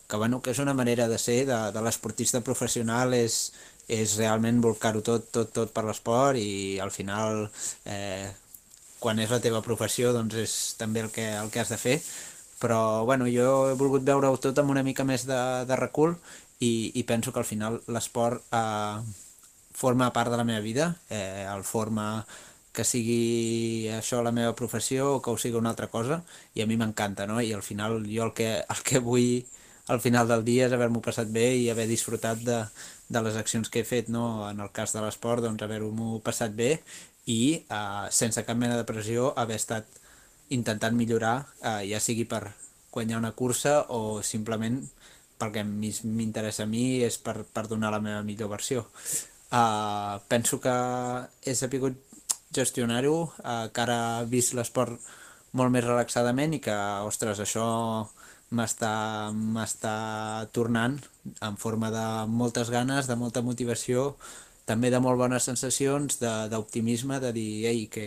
que, 0.07 0.19
bueno, 0.19 0.41
que 0.41 0.51
és 0.51 0.59
una 0.59 0.75
manera 0.75 1.07
de 1.07 1.17
ser 1.17 1.45
de, 1.47 1.59
de 1.71 1.81
l'esportista 1.85 2.43
professional 2.45 3.15
és, 3.17 3.39
és 3.87 4.17
realment 4.19 4.61
volcar-ho 4.61 5.01
tot, 5.01 5.31
tot, 5.31 5.51
tot 5.55 5.73
per 5.73 5.85
l'esport 5.87 6.39
i 6.39 6.77
al 6.83 6.91
final 6.91 7.47
eh, 7.85 8.29
quan 8.99 9.19
és 9.23 9.31
la 9.31 9.41
teva 9.41 9.63
professió 9.65 10.13
doncs 10.13 10.39
és 10.43 10.55
també 10.79 11.05
el 11.05 11.11
que, 11.13 11.27
el 11.39 11.51
que 11.53 11.63
has 11.63 11.71
de 11.73 11.79
fer 11.81 11.99
però 12.59 13.05
bueno, 13.05 13.27
jo 13.27 13.69
he 13.69 13.75
volgut 13.77 14.05
veure-ho 14.05 14.37
tot 14.41 14.57
amb 14.61 14.71
una 14.73 14.83
mica 14.83 15.03
més 15.03 15.25
de, 15.27 15.41
de 15.67 15.75
recul 15.79 16.15
i, 16.59 16.91
i 16.95 17.03
penso 17.03 17.33
que 17.33 17.39
al 17.39 17.45
final 17.49 17.81
l'esport 17.87 18.43
eh, 18.51 18.99
forma 19.75 20.11
part 20.13 20.31
de 20.31 20.37
la 20.37 20.47
meva 20.47 20.63
vida, 20.63 20.95
eh, 21.09 21.45
el 21.51 21.63
forma 21.63 22.25
que 22.75 22.83
sigui 22.83 23.87
això 23.95 24.21
la 24.23 24.33
meva 24.35 24.55
professió 24.55 25.15
o 25.15 25.21
que 25.23 25.31
ho 25.31 25.37
sigui 25.39 25.57
una 25.59 25.71
altra 25.71 25.87
cosa 25.87 26.21
i 26.53 26.63
a 26.63 26.67
mi 26.67 26.77
m'encanta, 26.77 27.27
no? 27.27 27.39
I 27.41 27.53
al 27.55 27.63
final 27.63 28.03
jo 28.07 28.25
el 28.27 28.33
que, 28.35 28.49
el 28.59 28.83
que 28.83 28.99
vull 28.99 29.45
al 29.87 30.01
final 30.01 30.27
del 30.27 30.43
dia 30.45 30.67
és 30.67 30.73
haver-m'ho 30.73 31.01
passat 31.05 31.29
bé 31.31 31.45
i 31.61 31.69
haver 31.69 31.85
disfrutat 31.87 32.41
de, 32.43 32.59
de 33.09 33.21
les 33.21 33.35
accions 33.37 33.69
que 33.69 33.83
he 33.83 33.87
fet, 33.87 34.09
no? 34.09 34.49
en 34.49 34.59
el 34.59 34.71
cas 34.73 34.95
de 34.95 35.03
l'esport, 35.03 35.43
doncs 35.45 35.61
haver-m'ho 35.61 36.19
passat 36.25 36.55
bé 36.57 36.71
i 37.29 37.39
eh, 37.69 38.05
sense 38.11 38.43
cap 38.47 38.57
mena 38.57 38.77
de 38.79 38.87
pressió 38.87 39.31
haver 39.37 39.59
estat 39.61 40.01
intentant 40.49 40.97
millorar, 40.97 41.45
eh, 41.61 41.85
ja 41.91 42.01
sigui 42.01 42.25
per 42.25 42.43
guanyar 42.91 43.19
una 43.21 43.33
cursa 43.37 43.83
o 43.89 44.23
simplement 44.23 44.81
pel 45.37 45.51
que 45.51 45.63
m'interessa 45.63 46.63
a 46.63 46.69
mi 46.69 47.03
és 47.05 47.17
per, 47.21 47.43
per 47.43 47.67
donar 47.67 47.91
la 47.93 48.01
meva 48.03 48.23
millor 48.23 48.49
versió. 48.53 48.85
Uh, 49.51 50.19
penso 50.27 50.59
que 50.59 50.73
he 51.45 51.55
sabut 51.55 51.95
gestionar-ho, 52.55 53.15
uh, 53.43 53.67
que 53.71 53.81
ara 53.83 53.99
he 54.21 54.29
vist 54.31 54.55
l'esport 54.57 54.99
molt 55.55 55.71
més 55.71 55.85
relaxadament 55.85 56.55
i 56.57 56.61
que, 56.63 56.75
ostres, 57.07 57.39
això 57.39 57.65
m'està 58.55 59.95
tornant 60.55 60.97
en 61.41 61.55
forma 61.57 61.91
de 61.91 62.07
moltes 62.27 62.69
ganes, 62.71 63.07
de 63.07 63.15
molta 63.19 63.41
motivació, 63.41 64.15
també 64.65 64.89
de 64.89 64.99
molt 64.99 65.19
bones 65.21 65.45
sensacions, 65.45 66.17
d'optimisme, 66.51 67.19
de, 67.21 67.27
de 67.27 67.33
dir, 67.37 67.65
ei, 67.69 67.85
que 67.91 68.05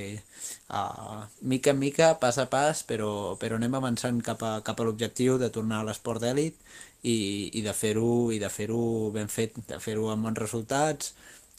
uh, 0.75 1.23
mica 1.41 1.71
en 1.71 1.79
mica, 1.79 2.13
pas 2.19 2.39
a 2.43 2.49
pas, 2.51 2.83
però, 2.89 3.37
però 3.39 3.57
anem 3.57 3.79
avançant 3.79 4.19
cap 4.27 4.43
a, 4.43 4.59
cap 4.67 4.81
a 4.81 4.89
l'objectiu 4.89 5.39
de 5.39 5.53
tornar 5.55 5.83
a 5.83 5.89
l'esport 5.89 6.23
d'èlit 6.25 6.59
i, 7.03 7.51
i 7.55 7.63
de 7.63 7.75
fer-ho 7.75 8.31
i 8.35 8.39
de 8.43 8.51
fer-ho 8.51 9.11
ben 9.15 9.29
fet, 9.31 9.57
de 9.69 9.79
fer-ho 9.83 10.09
amb 10.13 10.29
bons 10.29 10.39
resultats 10.39 11.15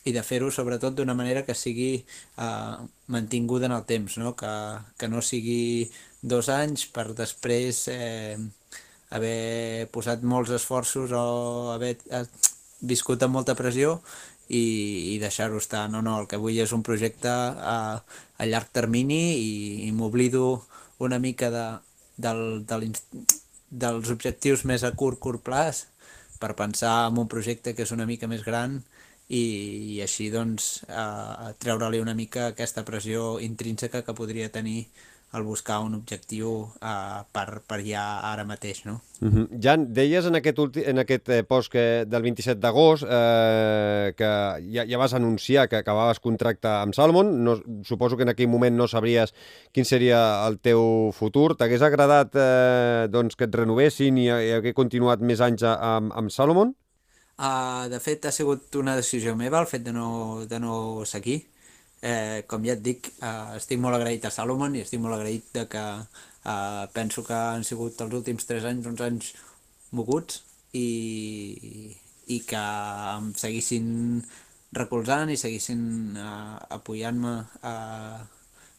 i 0.08 0.14
de 0.16 0.24
fer-ho 0.24 0.50
sobretot 0.52 0.96
d'una 0.96 1.16
manera 1.16 1.44
que 1.48 1.56
sigui 1.56 1.92
eh, 2.00 2.76
mantinguda 3.08 3.68
en 3.68 3.76
el 3.76 3.86
temps, 3.86 4.18
no? 4.22 4.36
Que, 4.40 4.54
que 4.98 5.10
no 5.12 5.22
sigui 5.22 5.90
dos 6.22 6.50
anys 6.52 6.86
per 6.96 7.10
després 7.18 7.86
eh, 7.92 8.38
haver 9.16 9.88
posat 9.94 10.24
molts 10.24 10.52
esforços 10.56 11.12
o 11.16 11.72
haver 11.76 11.98
eh, 12.12 12.26
viscut 12.82 13.24
amb 13.24 13.36
molta 13.40 13.56
pressió 13.60 14.00
i, 14.48 15.16
i 15.16 15.20
deixar-ho 15.22 15.60
estar. 15.62 15.88
No, 15.92 16.02
no, 16.02 16.20
el 16.22 16.28
que 16.32 16.40
vull 16.42 16.58
és 16.60 16.74
un 16.76 16.84
projecte 16.86 17.30
a, 17.30 17.78
a 18.40 18.50
llarg 18.50 18.72
termini 18.76 19.22
i, 19.38 19.52
i 19.88 19.92
m'oblido 19.96 20.64
una 21.00 21.20
mica 21.20 21.50
de, 21.54 21.68
del, 22.18 22.66
de 22.68 22.80
dels 23.70 24.10
objectius 24.10 24.66
més 24.66 24.84
a 24.84 24.92
curt, 24.98 25.20
curt 25.20 25.44
plaç 25.46 25.86
per 26.40 26.56
pensar 26.58 27.10
en 27.10 27.20
un 27.22 27.28
projecte 27.28 27.76
que 27.76 27.86
és 27.86 27.94
una 27.96 28.08
mica 28.10 28.28
més 28.32 28.44
gran 28.46 28.80
i, 29.30 29.44
i 29.96 30.02
així 30.02 30.30
doncs 30.34 30.84
a, 30.90 31.54
treure-li 31.62 32.02
una 32.02 32.16
mica 32.18 32.50
aquesta 32.50 32.86
pressió 32.88 33.38
intrínseca 33.44 34.02
que 34.06 34.18
podria 34.18 34.50
tenir 34.50 34.88
el 35.34 35.44
buscar 35.44 35.80
un 35.86 35.94
objectiu 35.94 36.50
uh, 36.82 37.22
per, 37.32 37.62
per 37.70 37.80
ja 37.86 38.04
ara 38.32 38.46
mateix, 38.50 38.82
no? 38.86 39.00
Uh 39.22 39.30
-huh. 39.30 39.48
Jan, 39.62 39.94
deies 39.94 40.26
en 40.26 40.36
aquest, 40.36 40.60
ulti, 40.60 40.84
en 40.86 40.98
aquest 40.98 41.30
eh, 41.30 41.44
post 41.44 41.72
que, 41.72 42.06
del 42.08 42.22
27 42.24 42.60
d'agost 42.60 43.04
eh, 43.04 44.14
que 44.18 44.30
ja, 44.74 44.86
ja 44.88 44.98
vas 44.98 45.14
anunciar 45.14 45.68
que 45.70 45.76
acabaves 45.76 46.20
contracte 46.20 46.68
amb 46.68 46.94
Salmon. 46.94 47.44
No, 47.44 47.62
suposo 47.84 48.16
que 48.18 48.24
en 48.24 48.30
aquell 48.30 48.48
moment 48.48 48.76
no 48.76 48.88
sabries 48.88 49.34
quin 49.72 49.86
seria 49.86 50.48
el 50.48 50.60
teu 50.60 51.12
futur. 51.14 51.56
T'hagués 51.56 51.82
agradat 51.82 52.32
eh, 52.36 53.08
doncs, 53.10 53.36
que 53.36 53.46
et 53.46 53.56
renovessin 53.56 54.18
i, 54.18 54.26
i 54.26 54.52
haver 54.52 54.74
continuat 54.74 55.20
més 55.20 55.42
anys 55.42 55.64
amb, 55.64 56.12
amb 56.14 56.30
Salomon? 56.32 56.74
Uh, 57.40 57.88
de 57.88 58.00
fet, 58.00 58.26
ha 58.26 58.32
sigut 58.32 58.76
una 58.76 58.96
decisió 58.96 59.36
meva 59.36 59.62
el 59.62 59.68
fet 59.68 59.84
de 59.84 59.94
no, 59.94 60.46
de 60.46 60.60
no 60.60 61.06
seguir 61.06 61.48
eh, 62.02 62.44
com 62.48 62.66
ja 62.66 62.76
et 62.78 62.84
dic, 62.84 63.12
eh, 63.22 63.56
estic 63.60 63.80
molt 63.82 63.98
agraït 63.98 64.26
a 64.26 64.34
Salomon 64.34 64.76
i 64.76 64.84
estic 64.84 65.02
molt 65.04 65.18
agraït 65.18 65.50
de 65.56 65.66
que 65.72 65.86
eh, 66.00 66.86
penso 66.94 67.24
que 67.28 67.36
han 67.36 67.66
sigut 67.68 68.02
els 68.02 68.20
últims 68.22 68.48
3 68.50 68.70
anys 68.72 68.90
uns 68.92 69.02
anys 69.06 69.34
moguts 69.92 70.44
i, 70.74 71.96
i 72.28 72.40
que 72.48 72.66
em 73.16 73.32
seguissin 73.36 73.88
recolzant 74.78 75.32
i 75.34 75.40
seguissin 75.42 76.18
eh, 76.18 76.58
apoyant-me 76.78 77.36
eh, 77.64 78.20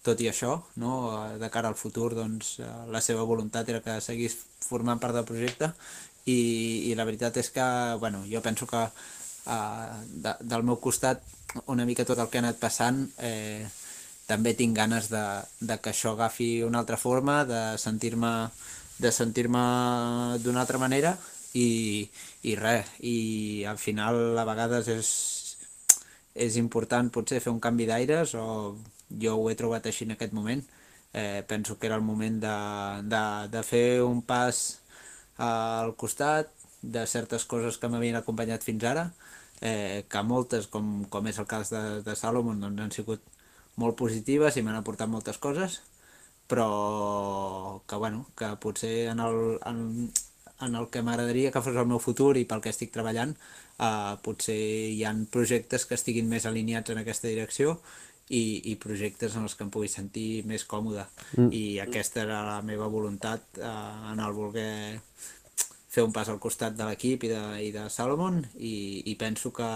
tot 0.07 0.21
i 0.25 0.31
això, 0.31 0.55
no? 0.81 0.93
de 1.41 1.49
cara 1.53 1.69
al 1.69 1.77
futur 1.77 2.15
doncs, 2.17 2.59
eh, 2.65 2.77
la 2.95 3.03
seva 3.05 3.27
voluntat 3.29 3.69
era 3.69 3.83
que 3.85 4.01
seguís 4.01 4.39
formant 4.65 5.01
part 5.03 5.17
del 5.17 5.29
projecte 5.29 5.73
i, 6.27 6.91
i 6.91 6.95
la 6.97 7.05
veritat 7.09 7.37
és 7.41 7.51
que 7.53 7.67
bueno, 8.01 8.23
jo 8.31 8.41
penso 8.45 8.67
que 8.71 8.87
eh, 9.47 10.01
de, 10.25 10.35
del 10.41 10.67
meu 10.67 10.81
costat 10.81 11.23
una 11.67 11.85
mica 11.87 12.07
tot 12.07 12.19
el 12.19 12.29
que 12.31 12.39
ha 12.39 12.45
anat 12.45 12.61
passant, 12.63 13.05
eh, 13.19 13.67
també 14.31 14.55
tinc 14.55 14.77
ganes 14.77 15.09
de, 15.11 15.25
de 15.61 15.77
que 15.83 15.91
això 15.91 16.15
agafi 16.15 16.63
una 16.63 16.79
altra 16.83 16.99
forma, 17.01 17.43
de 17.45 17.63
sentir-me 17.79 18.51
de 19.01 19.11
sentir-me 19.17 19.61
d'una 20.45 20.61
altra 20.61 20.79
manera 20.79 21.15
i, 21.57 22.05
i 22.45 22.55
res, 22.59 22.91
i 23.01 23.65
al 23.65 23.79
final 23.81 24.39
a 24.39 24.45
vegades 24.45 24.91
és, 24.93 25.11
és 26.35 26.59
important 26.61 27.09
potser 27.11 27.41
fer 27.41 27.53
un 27.53 27.63
canvi 27.65 27.89
d'aires 27.89 28.35
o 28.37 28.77
jo 29.25 29.39
ho 29.39 29.49
he 29.51 29.57
trobat 29.59 29.89
així 29.89 30.05
en 30.07 30.15
aquest 30.15 30.37
moment. 30.37 30.63
Eh, 31.13 31.43
penso 31.49 31.79
que 31.79 31.89
era 31.89 31.97
el 31.97 32.07
moment 32.07 32.37
de, 32.45 32.57
de, 33.11 33.23
de 33.51 33.63
fer 33.67 34.03
un 34.05 34.21
pas 34.23 34.61
al 35.41 35.97
costat 35.99 36.53
de 36.83 37.05
certes 37.07 37.45
coses 37.45 37.77
que 37.79 37.89
m'havien 37.93 38.17
acompanyat 38.17 38.65
fins 38.65 38.87
ara 38.89 39.11
eh, 39.61 40.05
que 40.09 40.23
moltes, 40.25 40.67
com, 40.73 41.05
com 41.13 41.29
és 41.29 41.39
el 41.39 41.47
cas 41.47 41.71
de, 41.73 41.83
de 42.05 42.17
Salomon, 42.17 42.61
doncs 42.63 42.83
han 42.83 42.95
sigut 42.95 43.25
molt 43.81 43.97
positives 43.97 44.57
i 44.57 44.65
m'han 44.65 44.81
aportat 44.81 45.09
moltes 45.09 45.39
coses, 45.39 45.81
però 46.51 47.81
que, 47.87 47.97
bueno, 47.97 48.27
que 48.37 48.51
potser 48.61 49.11
en 49.13 49.21
el, 49.23 49.41
en, 49.69 50.11
en 50.61 50.77
el 50.77 50.89
que 50.91 51.05
m'agradaria 51.07 51.53
que 51.53 51.63
fos 51.63 51.77
el 51.77 51.89
meu 51.89 52.01
futur 52.03 52.35
i 52.41 52.47
pel 52.49 52.63
que 52.65 52.73
estic 52.73 52.93
treballant, 52.95 53.37
eh, 53.79 54.15
potser 54.25 54.61
hi 54.91 55.05
han 55.05 55.27
projectes 55.31 55.87
que 55.87 55.99
estiguin 55.99 56.29
més 56.29 56.49
alineats 56.49 56.93
en 56.93 57.03
aquesta 57.03 57.29
direcció 57.29 57.79
i, 58.31 58.73
i 58.73 58.77
projectes 58.81 59.35
en 59.37 59.47
els 59.47 59.57
que 59.59 59.67
em 59.67 59.71
pugui 59.75 59.91
sentir 59.91 60.45
més 60.47 60.65
còmode. 60.65 61.05
Mm. 61.37 61.51
I 61.53 61.65
aquesta 61.85 62.25
era 62.25 62.43
la 62.47 62.61
meva 62.67 62.89
voluntat 62.91 63.59
eh, 63.59 63.77
en 64.13 64.23
el 64.23 64.37
voler 64.37 65.01
fer 65.91 66.05
un 66.07 66.13
pas 66.15 66.29
al 66.31 66.39
costat 66.39 66.77
de 66.79 66.87
l'equip 66.87 67.27
i, 67.27 67.33
de, 67.33 67.43
i 67.67 67.73
de 67.75 67.89
Salomon 67.91 68.39
i, 68.59 69.03
i 69.11 69.17
penso 69.19 69.51
que, 69.55 69.71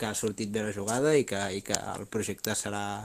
que 0.00 0.08
ha 0.08 0.14
sortit 0.16 0.50
bé 0.50 0.64
la 0.64 0.72
jugada 0.72 1.12
i 1.16 1.26
que, 1.28 1.42
i 1.52 1.60
que 1.64 1.76
el 1.94 2.06
projecte 2.10 2.56
serà, 2.56 3.04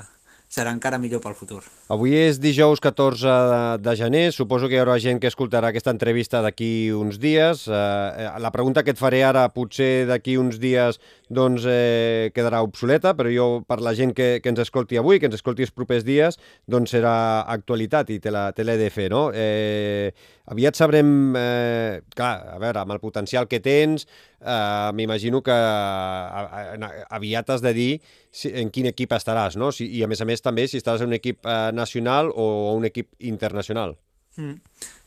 serà 0.49 0.71
encara 0.73 0.97
millor 0.97 1.21
pel 1.21 1.35
futur. 1.37 1.61
Avui 1.93 2.15
és 2.17 2.39
dijous 2.41 2.81
14 2.81 3.35
de, 3.83 3.95
gener, 3.99 4.29
suposo 4.33 4.69
que 4.69 4.77
hi 4.77 4.81
haurà 4.81 4.97
gent 5.03 5.19
que 5.21 5.29
escoltarà 5.29 5.69
aquesta 5.69 5.93
entrevista 5.93 6.41
d'aquí 6.45 6.89
uns 6.95 7.19
dies. 7.21 7.67
Eh, 7.67 7.75
eh, 7.75 8.31
la 8.41 8.53
pregunta 8.55 8.83
que 8.83 8.95
et 8.95 9.01
faré 9.01 9.21
ara 9.27 9.45
potser 9.53 10.07
d'aquí 10.09 10.39
uns 10.41 10.57
dies 10.63 11.01
doncs, 11.29 11.63
eh, 11.69 12.31
quedarà 12.33 12.63
obsoleta, 12.65 13.13
però 13.17 13.29
jo 13.29 13.47
per 13.69 13.79
la 13.85 13.93
gent 13.97 14.15
que, 14.17 14.39
que 14.41 14.49
ens 14.49 14.63
escolti 14.63 14.97
avui, 14.97 15.19
que 15.21 15.29
ens 15.29 15.37
escolti 15.37 15.65
els 15.65 15.73
propers 15.75 16.03
dies, 16.05 16.39
doncs 16.65 16.95
serà 16.95 17.45
actualitat 17.45 18.09
i 18.09 18.17
te 18.19 18.33
l'he 18.33 18.77
de 18.81 18.89
fer, 18.93 19.09
no? 19.13 19.27
Eh, 19.33 20.09
aviat 20.49 20.79
sabrem, 20.79 21.11
eh, 21.37 22.01
clar, 22.15 22.33
a 22.55 22.57
veure, 22.61 22.81
amb 22.81 22.97
el 22.97 23.01
potencial 23.03 23.47
que 23.47 23.61
tens, 23.61 24.07
eh, 24.41 24.89
m'imagino 24.97 25.43
que 25.45 25.53
aviat 25.53 27.53
has 27.53 27.61
de 27.61 27.75
dir 27.77 27.91
si, 28.31 28.49
en 28.49 28.73
quin 28.73 28.89
equip 28.89 29.13
estaràs, 29.13 29.59
no? 29.61 29.69
Si, 29.71 29.85
I 29.99 30.03
a 30.03 30.09
més 30.09 30.21
a 30.21 30.25
més 30.25 30.41
també 30.41 30.65
si 30.67 30.81
estaràs 30.81 31.05
en 31.05 31.13
un 31.13 31.21
equip 31.21 31.45
eh, 31.45 31.69
nacional 31.77 32.33
o 32.33 32.73
un 32.73 32.89
equip 32.89 33.13
internacional. 33.19 33.99
Mm. 34.37 34.57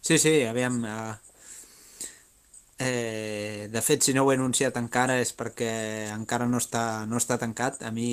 Sí, 0.01 0.19
sí, 0.19 0.39
aviam... 0.47 0.83
Uh, 0.87 1.32
eh, 2.83 3.69
de 3.73 3.83
fet, 3.87 4.03
si 4.03 4.15
no 4.15 4.25
ho 4.25 4.33
he 4.33 4.37
anunciat 4.39 4.77
encara 4.81 5.19
és 5.23 5.33
perquè 5.39 5.71
encara 6.15 6.49
no 6.51 6.61
està, 6.63 7.07
no 7.11 7.21
està 7.21 7.39
tancat. 7.39 7.81
A 7.87 7.91
mi 7.95 8.11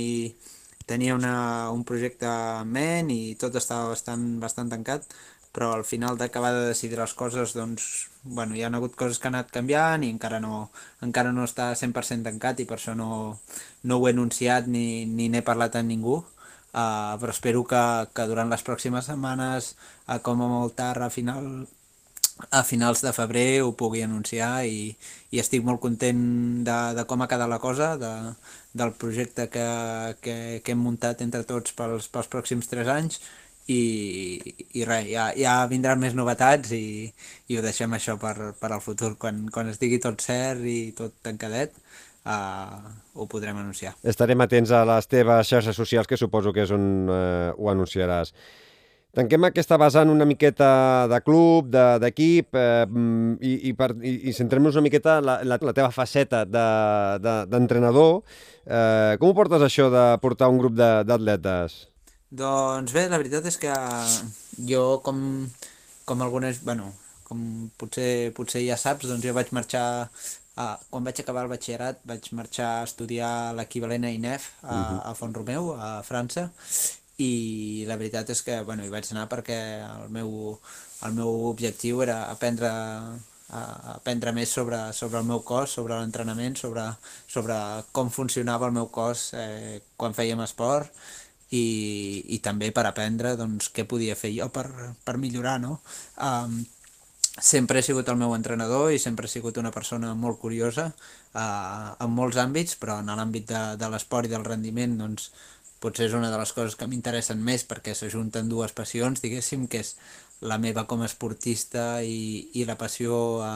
tenia 0.89 1.15
una, 1.17 1.33
un 1.75 1.83
projecte 1.85 2.29
en 2.29 2.71
ment 2.77 3.11
i 3.13 3.35
tot 3.41 3.57
estava 3.59 3.91
bastant, 3.93 4.25
bastant 4.43 4.71
tancat, 4.73 5.05
però 5.53 5.73
al 5.73 5.85
final 5.85 6.17
d'acabar 6.17 6.51
de 6.55 6.67
decidir 6.69 6.97
les 6.99 7.13
coses, 7.13 7.53
doncs, 7.57 8.09
bueno, 8.23 8.55
hi 8.55 8.63
ha 8.63 8.69
hagut 8.73 8.95
coses 8.97 9.19
que 9.19 9.29
han 9.29 9.38
anat 9.38 9.53
canviant 9.53 10.03
i 10.05 10.11
encara 10.13 10.39
no, 10.43 10.69
encara 11.05 11.33
no 11.33 11.45
està 11.49 11.71
100% 11.75 12.25
tancat 12.29 12.61
i 12.61 12.67
per 12.69 12.77
això 12.77 12.95
no, 12.97 13.39
no 13.83 13.97
ho 13.97 14.07
he 14.07 14.13
anunciat 14.13 14.67
ni, 14.67 15.05
ni 15.05 15.29
n'he 15.29 15.45
parlat 15.45 15.79
amb 15.79 15.89
ningú. 15.93 16.19
Uh, 16.69 17.17
però 17.17 17.33
espero 17.33 17.63
que, 17.65 17.81
que 18.13 18.27
durant 18.29 18.51
les 18.53 18.61
pròximes 18.61 19.07
setmanes, 19.09 19.71
uh, 20.05 20.19
com 20.21 20.43
a 20.45 20.49
molt 20.51 20.75
tard, 20.77 21.01
a 21.01 21.09
final, 21.09 21.65
a 22.51 22.63
finals 22.63 23.01
de 23.03 23.12
febrer 23.15 23.62
ho 23.63 23.74
pugui 23.77 24.03
anunciar 24.05 24.65
i, 24.65 24.93
i 25.31 25.41
estic 25.41 25.65
molt 25.65 25.81
content 25.84 26.22
de, 26.67 26.77
de 26.98 27.05
com 27.10 27.22
ha 27.22 27.27
quedat 27.31 27.51
la 27.51 27.60
cosa, 27.60 27.96
de, 28.00 28.13
del 28.74 28.96
projecte 29.01 29.50
que, 29.53 29.67
que, 30.24 30.38
que 30.63 30.75
hem 30.75 30.81
muntat 30.84 31.22
entre 31.25 31.43
tots 31.48 31.75
pels, 31.75 32.10
pels 32.13 32.31
pròxims 32.31 32.72
tres 32.72 32.89
anys 32.91 33.19
i, 33.69 33.81
i 34.74 34.86
res, 34.88 35.08
ja, 35.12 35.29
ja 35.38 35.55
vindran 35.69 36.01
més 36.01 36.15
novetats 36.17 36.74
i, 36.74 37.10
i 37.50 37.58
ho 37.58 37.65
deixem 37.65 37.93
això 37.93 38.17
per, 38.22 38.53
per 38.60 38.72
al 38.72 38.81
futur. 38.81 39.13
Quan, 39.22 39.46
quan 39.53 39.69
estigui 39.69 40.00
tot 40.01 40.24
cert 40.25 40.65
i 40.65 40.91
tot 40.98 41.13
tancadet, 41.25 41.75
uh, 42.25 42.79
ho 43.13 43.27
podrem 43.29 43.60
anunciar. 43.62 43.93
Estarem 44.01 44.41
atents 44.46 44.74
a 44.74 44.81
les 44.89 45.10
teves 45.12 45.51
xarxes 45.51 45.77
socials, 45.77 46.10
que 46.10 46.17
suposo 46.17 46.53
que 46.55 46.65
és 46.65 46.74
on 46.74 46.89
uh, 47.10 47.53
ho 47.58 47.69
anunciaràs. 47.72 48.34
Tanquem 49.19 49.49
aquesta 49.49 49.77
vessant 49.81 50.11
una 50.11 50.27
miqueta 50.27 50.69
de 51.11 51.19
club, 51.25 51.69
d'equip, 52.01 52.53
de, 52.55 52.63
eh, 52.63 52.85
i, 53.43 53.53
i, 53.69 53.73
per, 53.77 53.91
i, 53.99 54.15
i 54.31 54.35
centrem-nos 54.35 54.79
una 54.79 54.88
miqueta 54.88 55.19
en 55.19 55.27
la, 55.27 55.35
la, 55.43 55.59
la 55.69 55.75
teva 55.75 55.91
faceta 55.91 56.45
d'entrenador. 56.47 58.21
De, 58.23 58.39
de, 58.65 58.71
eh, 58.79 59.13
com 59.19 59.31
ho 59.31 59.38
portes 59.38 59.65
això 59.65 59.89
de 59.93 60.05
portar 60.23 60.49
un 60.51 60.61
grup 60.61 60.77
d'atletes? 60.79 61.81
Doncs 62.29 62.93
bé, 62.95 63.07
la 63.09 63.19
veritat 63.21 63.47
és 63.49 63.57
que 63.59 63.75
jo, 64.69 64.99
com, 65.05 65.21
com 66.05 66.25
algunes... 66.25 66.63
Bueno, 66.65 66.91
com 67.29 67.39
potser, 67.77 68.31
potser 68.38 68.63
ja 68.65 68.77
saps, 68.79 69.09
doncs 69.09 69.25
jo 69.25 69.35
vaig 69.38 69.51
marxar 69.55 69.88
Uh, 70.59 70.75
quan 70.91 71.05
vaig 71.07 71.15
acabar 71.21 71.45
el 71.45 71.51
batxillerat 71.53 72.01
vaig 72.09 72.25
marxar 72.35 72.65
a 72.67 72.83
estudiar 72.83 73.29
l'equivalent 73.55 74.03
a 74.03 74.09
INEF 74.11 74.49
a, 74.59 74.65
uh 74.67 74.73
-huh. 74.73 74.97
a 75.07 75.13
Font-romeu, 75.15 75.69
a 75.71 76.03
França, 76.03 76.49
i 77.19 77.85
la 77.88 77.97
veritat 77.99 78.29
és 78.31 78.41
que 78.45 78.61
bueno, 78.67 78.85
hi 78.85 78.91
vaig 78.93 79.09
anar 79.11 79.27
perquè 79.31 79.59
el 79.83 80.13
meu, 80.15 80.31
el 81.05 81.17
meu 81.17 81.49
objectiu 81.49 82.03
era 82.05 82.23
aprendre 82.31 82.69
a 83.49 83.61
aprendre 83.95 84.31
més 84.31 84.51
sobre, 84.53 84.77
sobre 84.93 85.19
el 85.19 85.25
meu 85.25 85.39
cos, 85.41 85.71
sobre 85.73 85.97
l'entrenament, 85.97 86.55
sobre, 86.59 86.83
sobre 87.27 87.55
com 87.91 88.11
funcionava 88.13 88.69
el 88.69 88.75
meu 88.75 88.91
cos 88.93 89.31
eh, 89.33 89.79
quan 89.97 90.13
fèiem 90.13 90.43
esport 90.45 90.93
i, 91.49 91.63
i 92.35 92.39
també 92.45 92.69
per 92.71 92.85
aprendre 92.85 93.35
doncs, 93.39 93.71
què 93.73 93.88
podia 93.89 94.17
fer 94.19 94.31
jo 94.35 94.49
per, 94.53 94.67
per 95.05 95.17
millorar. 95.17 95.57
No? 95.63 95.79
Um, 96.21 96.59
sempre 97.39 97.79
he 97.79 97.85
sigut 97.85 98.09
el 98.11 98.19
meu 98.21 98.35
entrenador 98.35 98.91
i 98.93 99.01
sempre 99.01 99.25
he 99.25 99.31
sigut 99.31 99.57
una 99.57 99.73
persona 99.73 100.13
molt 100.13 100.39
curiosa 100.41 100.89
eh, 100.89 101.89
en 102.05 102.13
molts 102.13 102.38
àmbits, 102.41 102.77
però 102.79 102.99
en 103.01 103.09
l'àmbit 103.15 103.49
de, 103.49 103.63
de 103.81 103.89
l'esport 103.89 104.29
i 104.29 104.33
del 104.35 104.45
rendiment 104.45 104.97
doncs, 104.99 105.31
potser 105.83 106.09
és 106.09 106.15
una 106.17 106.31
de 106.31 106.39
les 106.39 106.51
coses 106.55 106.75
que 106.79 106.88
m'interessen 106.88 107.41
més 107.43 107.63
perquè 107.67 107.95
s'ajunten 107.95 108.50
dues 108.51 108.74
passions, 108.75 109.21
diguéssim, 109.24 109.67
que 109.71 109.83
és 109.86 109.95
la 110.41 110.57
meva 110.57 110.86
com 110.88 111.01
a 111.03 111.07
esportista 111.09 112.01
i, 112.03 112.50
i 112.55 112.65
la 112.67 112.77
passió 112.79 113.41
a, 113.43 113.53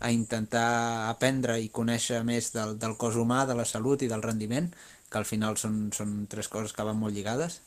a 0.00 0.10
intentar 0.10 1.08
aprendre 1.08 1.58
i 1.62 1.70
conèixer 1.70 2.24
més 2.26 2.52
del, 2.54 2.76
del 2.78 2.96
cos 2.98 3.18
humà, 3.18 3.44
de 3.46 3.54
la 3.58 3.66
salut 3.66 4.02
i 4.02 4.10
del 4.10 4.24
rendiment, 4.24 4.70
que 5.08 5.18
al 5.18 5.24
final 5.24 5.56
són, 5.56 5.88
són 5.94 6.26
tres 6.28 6.50
coses 6.52 6.74
que 6.76 6.84
van 6.84 6.98
molt 7.00 7.16
lligades 7.16 7.62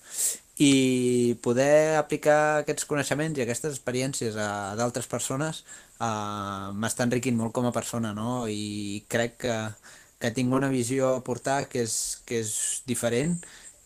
i 0.62 1.38
poder 1.42 1.98
aplicar 1.98 2.62
aquests 2.62 2.86
coneixements 2.90 3.40
i 3.40 3.46
aquestes 3.46 3.74
experiències 3.74 4.36
a, 4.38 4.50
a 4.72 4.76
d'altres 4.78 5.08
persones 5.10 5.64
uh, 5.98 6.70
m'està 6.78 7.08
enriquint 7.08 7.40
molt 7.40 7.56
com 7.56 7.66
a 7.66 7.74
persona, 7.74 8.12
no? 8.14 8.46
I 8.46 9.02
crec 9.10 9.40
que, 9.46 9.58
que 10.22 10.34
tinc 10.36 10.54
una 10.54 10.70
visió 10.70 11.16
a 11.16 11.24
portar 11.26 11.64
que 11.72 11.82
és, 11.88 11.96
que 12.28 12.44
és 12.44 12.54
diferent 12.86 13.40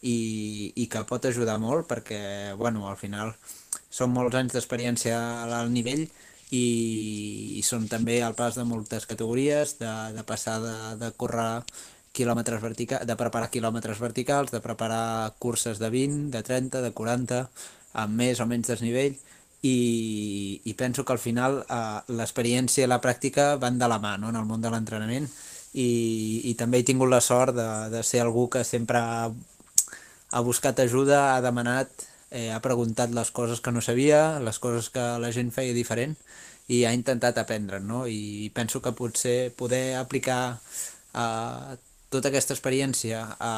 i, 0.06 0.72
i 0.76 0.86
que 0.92 1.04
pot 1.10 1.26
ajudar 1.26 1.58
molt 1.62 1.88
perquè, 1.90 2.54
bueno, 2.60 2.86
al 2.90 2.98
final 3.00 3.34
són 3.90 4.14
molts 4.14 4.38
anys 4.38 4.56
d'experiència 4.56 5.18
al 5.46 5.72
nivell 5.74 6.06
i, 6.54 6.66
i 7.58 7.64
són 7.66 7.90
també 7.92 8.22
al 8.22 8.38
pas 8.38 8.58
de 8.60 8.66
moltes 8.68 9.08
categories, 9.10 9.78
de, 9.82 9.92
de 10.16 10.24
passar 10.28 10.60
de, 10.64 10.78
de 11.02 11.12
córrer 11.18 11.64
quilòmetres 12.16 12.62
verticals, 12.64 13.08
de 13.08 13.16
preparar 13.20 13.52
quilòmetres 13.52 14.00
verticals, 14.00 14.54
de 14.54 14.62
preparar 14.64 15.34
curses 15.40 15.82
de 15.82 15.90
20, 15.92 16.30
de 16.32 16.44
30, 16.44 16.84
de 16.86 16.92
40, 16.96 17.42
amb 18.06 18.22
més 18.22 18.40
o 18.40 18.48
menys 18.48 18.72
desnivell, 18.72 19.18
i, 19.66 20.62
i 20.64 20.74
penso 20.78 21.04
que 21.04 21.16
al 21.16 21.20
final 21.20 21.64
eh, 21.66 22.00
l'experiència 22.14 22.86
i 22.86 22.92
la 22.92 23.02
pràctica 23.02 23.56
van 23.58 23.80
de 23.82 23.90
la 23.90 24.00
mà 24.00 24.16
no? 24.22 24.30
en 24.30 24.38
el 24.38 24.46
món 24.46 24.62
de 24.62 24.70
l'entrenament 24.70 25.26
i, 25.74 25.90
i 26.52 26.54
també 26.60 26.80
he 26.80 26.88
tingut 26.88 27.10
la 27.10 27.22
sort 27.24 27.56
de, 27.58 27.68
de 27.90 28.04
ser 28.06 28.22
algú 28.22 28.46
que 28.54 28.64
sempre 28.64 29.02
ha, 30.32 30.41
buscat 30.41 30.79
ajuda, 30.79 31.36
ha 31.36 31.41
demanat, 31.41 31.91
eh, 32.32 32.51
ha 32.51 32.62
preguntat 32.62 33.13
les 33.15 33.32
coses 33.32 33.62
que 33.62 33.72
no 33.72 33.82
sabia, 33.82 34.39
les 34.39 34.60
coses 34.60 34.89
que 34.89 35.05
la 35.22 35.32
gent 35.36 35.51
feia 35.55 35.75
diferent 35.75 36.15
i 36.67 36.84
ha 36.86 36.94
intentat 36.98 37.38
aprendre, 37.38 37.79
no? 37.79 38.05
I 38.10 38.50
penso 38.53 38.82
que 38.82 38.96
potser 38.98 39.53
poder 39.53 39.96
aplicar 40.00 40.58
eh, 41.13 41.75
tota 42.10 42.32
aquesta 42.32 42.55
experiència 42.55 43.22
a, 43.39 43.53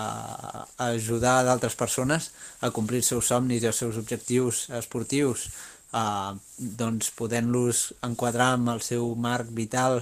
a 0.77 0.89
ajudar 0.91 1.43
d'altres 1.45 1.75
persones 1.79 2.31
a 2.62 2.71
complir 2.75 3.03
els 3.03 3.12
seus 3.13 3.31
somnis 3.31 3.63
i 3.63 3.69
els 3.71 3.81
seus 3.83 4.00
objectius 4.01 4.67
esportius, 4.79 5.50
a, 5.93 6.36
doncs 6.57 7.12
podent-los 7.15 7.91
enquadrar 8.07 8.53
amb 8.55 8.74
el 8.75 8.81
seu 8.86 9.13
marc 9.15 9.51
vital, 9.56 10.01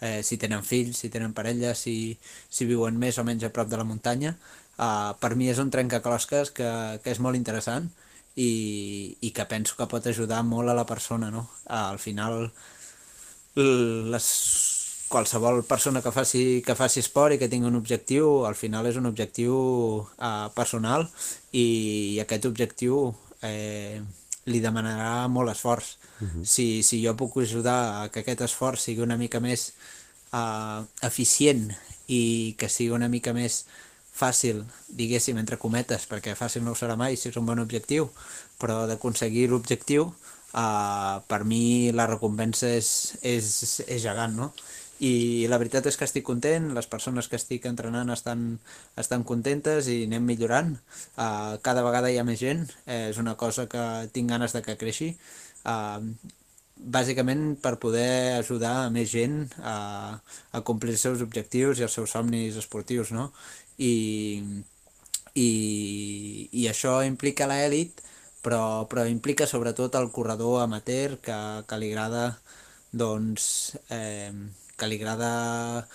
eh, 0.00 0.22
si 0.22 0.38
tenen 0.40 0.64
fills, 0.64 1.00
si 1.02 1.10
tenen 1.12 1.34
parella, 1.36 1.74
si, 1.74 2.16
si 2.50 2.68
viuen 2.68 2.98
més 3.00 3.18
o 3.18 3.24
menys 3.26 3.44
a 3.44 3.52
prop 3.52 3.68
de 3.68 3.80
la 3.80 3.88
muntanya, 3.88 4.36
eh, 4.78 5.12
per 5.20 5.34
mi 5.36 5.50
és 5.52 5.58
un 5.62 5.70
trencaclosques 5.70 6.52
que, 6.56 6.70
que 7.02 7.14
és 7.14 7.20
molt 7.20 7.36
interessant 7.36 7.90
i, 8.36 9.16
i 9.20 9.32
que 9.32 9.48
penso 9.48 9.76
que 9.76 9.88
pot 9.90 10.06
ajudar 10.06 10.42
molt 10.44 10.70
a 10.70 10.76
la 10.76 10.86
persona. 10.86 11.30
No? 11.32 11.46
Al 11.66 11.98
final, 11.98 12.50
les 13.56 14.26
qualsevol 15.08 15.62
persona 15.64 16.02
que 16.02 16.12
faci, 16.12 16.44
que 16.66 16.74
faci 16.74 17.00
esport 17.00 17.34
i 17.34 17.38
que 17.38 17.48
tingui 17.48 17.70
un 17.70 17.78
objectiu, 17.78 18.44
al 18.46 18.58
final 18.58 18.88
és 18.90 18.98
un 18.98 19.06
objectiu 19.06 19.56
eh, 20.18 20.48
personal 20.56 21.06
i, 21.52 22.16
i 22.16 22.20
aquest 22.20 22.48
objectiu 22.50 23.14
eh, 23.46 24.02
li 24.50 24.60
demanarà 24.62 25.26
molt 25.30 25.54
esforç. 25.54 25.96
Uh 26.20 26.24
mhm. 26.24 26.40
-huh. 26.40 26.44
si, 26.44 26.82
si 26.82 27.04
jo 27.04 27.16
puc 27.16 27.36
ajudar 27.38 28.02
a 28.02 28.08
que 28.08 28.20
aquest 28.20 28.40
esforç 28.40 28.80
sigui 28.80 29.02
una 29.02 29.16
mica 29.16 29.40
més 29.40 29.72
eh, 30.32 30.80
eficient 31.02 31.72
i 32.08 32.54
que 32.58 32.68
sigui 32.68 32.90
una 32.90 33.08
mica 33.08 33.32
més 33.32 33.64
fàcil, 34.16 34.64
diguéssim, 34.88 35.38
entre 35.40 35.58
cometes, 35.60 36.06
perquè 36.10 36.36
fàcil 36.38 36.64
no 36.64 36.72
ho 36.72 36.78
serà 36.78 36.96
mai 36.96 37.16
si 37.16 37.28
és 37.30 37.36
un 37.36 37.46
bon 37.48 37.60
objectiu, 37.62 38.08
però 38.60 38.86
d'aconseguir 38.88 39.50
l'objectiu, 39.50 40.08
eh, 40.54 41.14
per 41.28 41.44
mi 41.44 41.92
la 41.92 42.08
recompensa 42.10 42.72
és, 42.80 42.90
és, 43.22 43.80
és 43.86 44.02
gegant, 44.02 44.36
no? 44.36 44.52
i 45.04 45.44
la 45.50 45.58
veritat 45.60 45.86
és 45.90 45.96
que 45.98 46.06
estic 46.08 46.24
content, 46.24 46.70
les 46.76 46.88
persones 46.88 47.28
que 47.28 47.36
estic 47.36 47.66
entrenant 47.68 48.08
estan, 48.14 48.46
estan 48.96 49.26
contentes 49.28 49.90
i 49.92 50.04
anem 50.06 50.24
millorant. 50.24 50.72
Uh, 51.16 51.58
cada 51.66 51.84
vegada 51.84 52.10
hi 52.10 52.16
ha 52.16 52.24
més 52.24 52.40
gent, 52.40 52.64
eh, 52.86 53.10
és 53.10 53.20
una 53.20 53.36
cosa 53.36 53.66
que 53.68 53.84
tinc 54.14 54.32
ganes 54.32 54.56
de 54.56 54.62
que 54.64 54.78
creixi. 54.80 55.12
Uh, 55.68 56.00
bàsicament 56.76 57.56
per 57.60 57.76
poder 57.80 58.36
ajudar 58.38 58.72
a 58.84 58.90
més 58.92 59.08
gent 59.12 59.46
a, 59.64 59.76
a 60.52 60.60
complir 60.64 60.92
els 60.96 61.04
seus 61.08 61.22
objectius 61.24 61.80
i 61.80 61.86
els 61.86 61.94
seus 61.96 62.12
somnis 62.12 62.56
esportius, 62.60 63.12
no? 63.16 63.30
I, 63.78 63.94
i, 65.34 65.48
i 66.52 66.66
això 66.70 66.98
implica 67.04 67.48
l'elit, 67.50 68.02
però, 68.42 68.86
però 68.90 69.04
implica 69.10 69.46
sobretot 69.46 69.98
el 70.00 70.10
corredor 70.14 70.62
amateur 70.62 71.18
que, 71.22 71.38
que 71.66 71.78
li 71.80 71.92
agrada 71.92 72.26
doncs, 72.92 73.76
eh, 73.90 74.32
que 74.76 74.88
li 74.88 75.00
agrada 75.00 75.86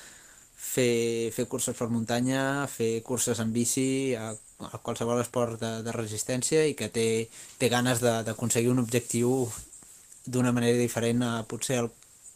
fer, 0.71 1.31
fer 1.33 1.47
curses 1.49 1.77
per 1.77 1.89
muntanya, 1.89 2.67
fer 2.71 3.01
curses 3.07 3.39
en 3.43 3.53
bici, 3.55 4.13
a, 4.15 4.31
a 4.67 4.81
qualsevol 4.83 5.21
esport 5.23 5.59
de, 5.61 5.71
de 5.85 5.95
resistència 5.95 6.65
i 6.69 6.75
que 6.77 6.89
té, 6.93 7.07
té 7.57 7.69
ganes 7.73 8.03
d'aconseguir 8.03 8.71
un 8.73 8.83
objectiu 8.83 9.47
d'una 10.25 10.53
manera 10.53 10.77
diferent 10.77 11.23
a 11.25 11.31
potser 11.49 11.81
el, 11.81 11.89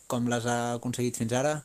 com 0.09 0.29
les 0.31 0.45
ha 0.49 0.57
aconseguit 0.77 1.17
fins 1.21 1.35
ara 1.37 1.59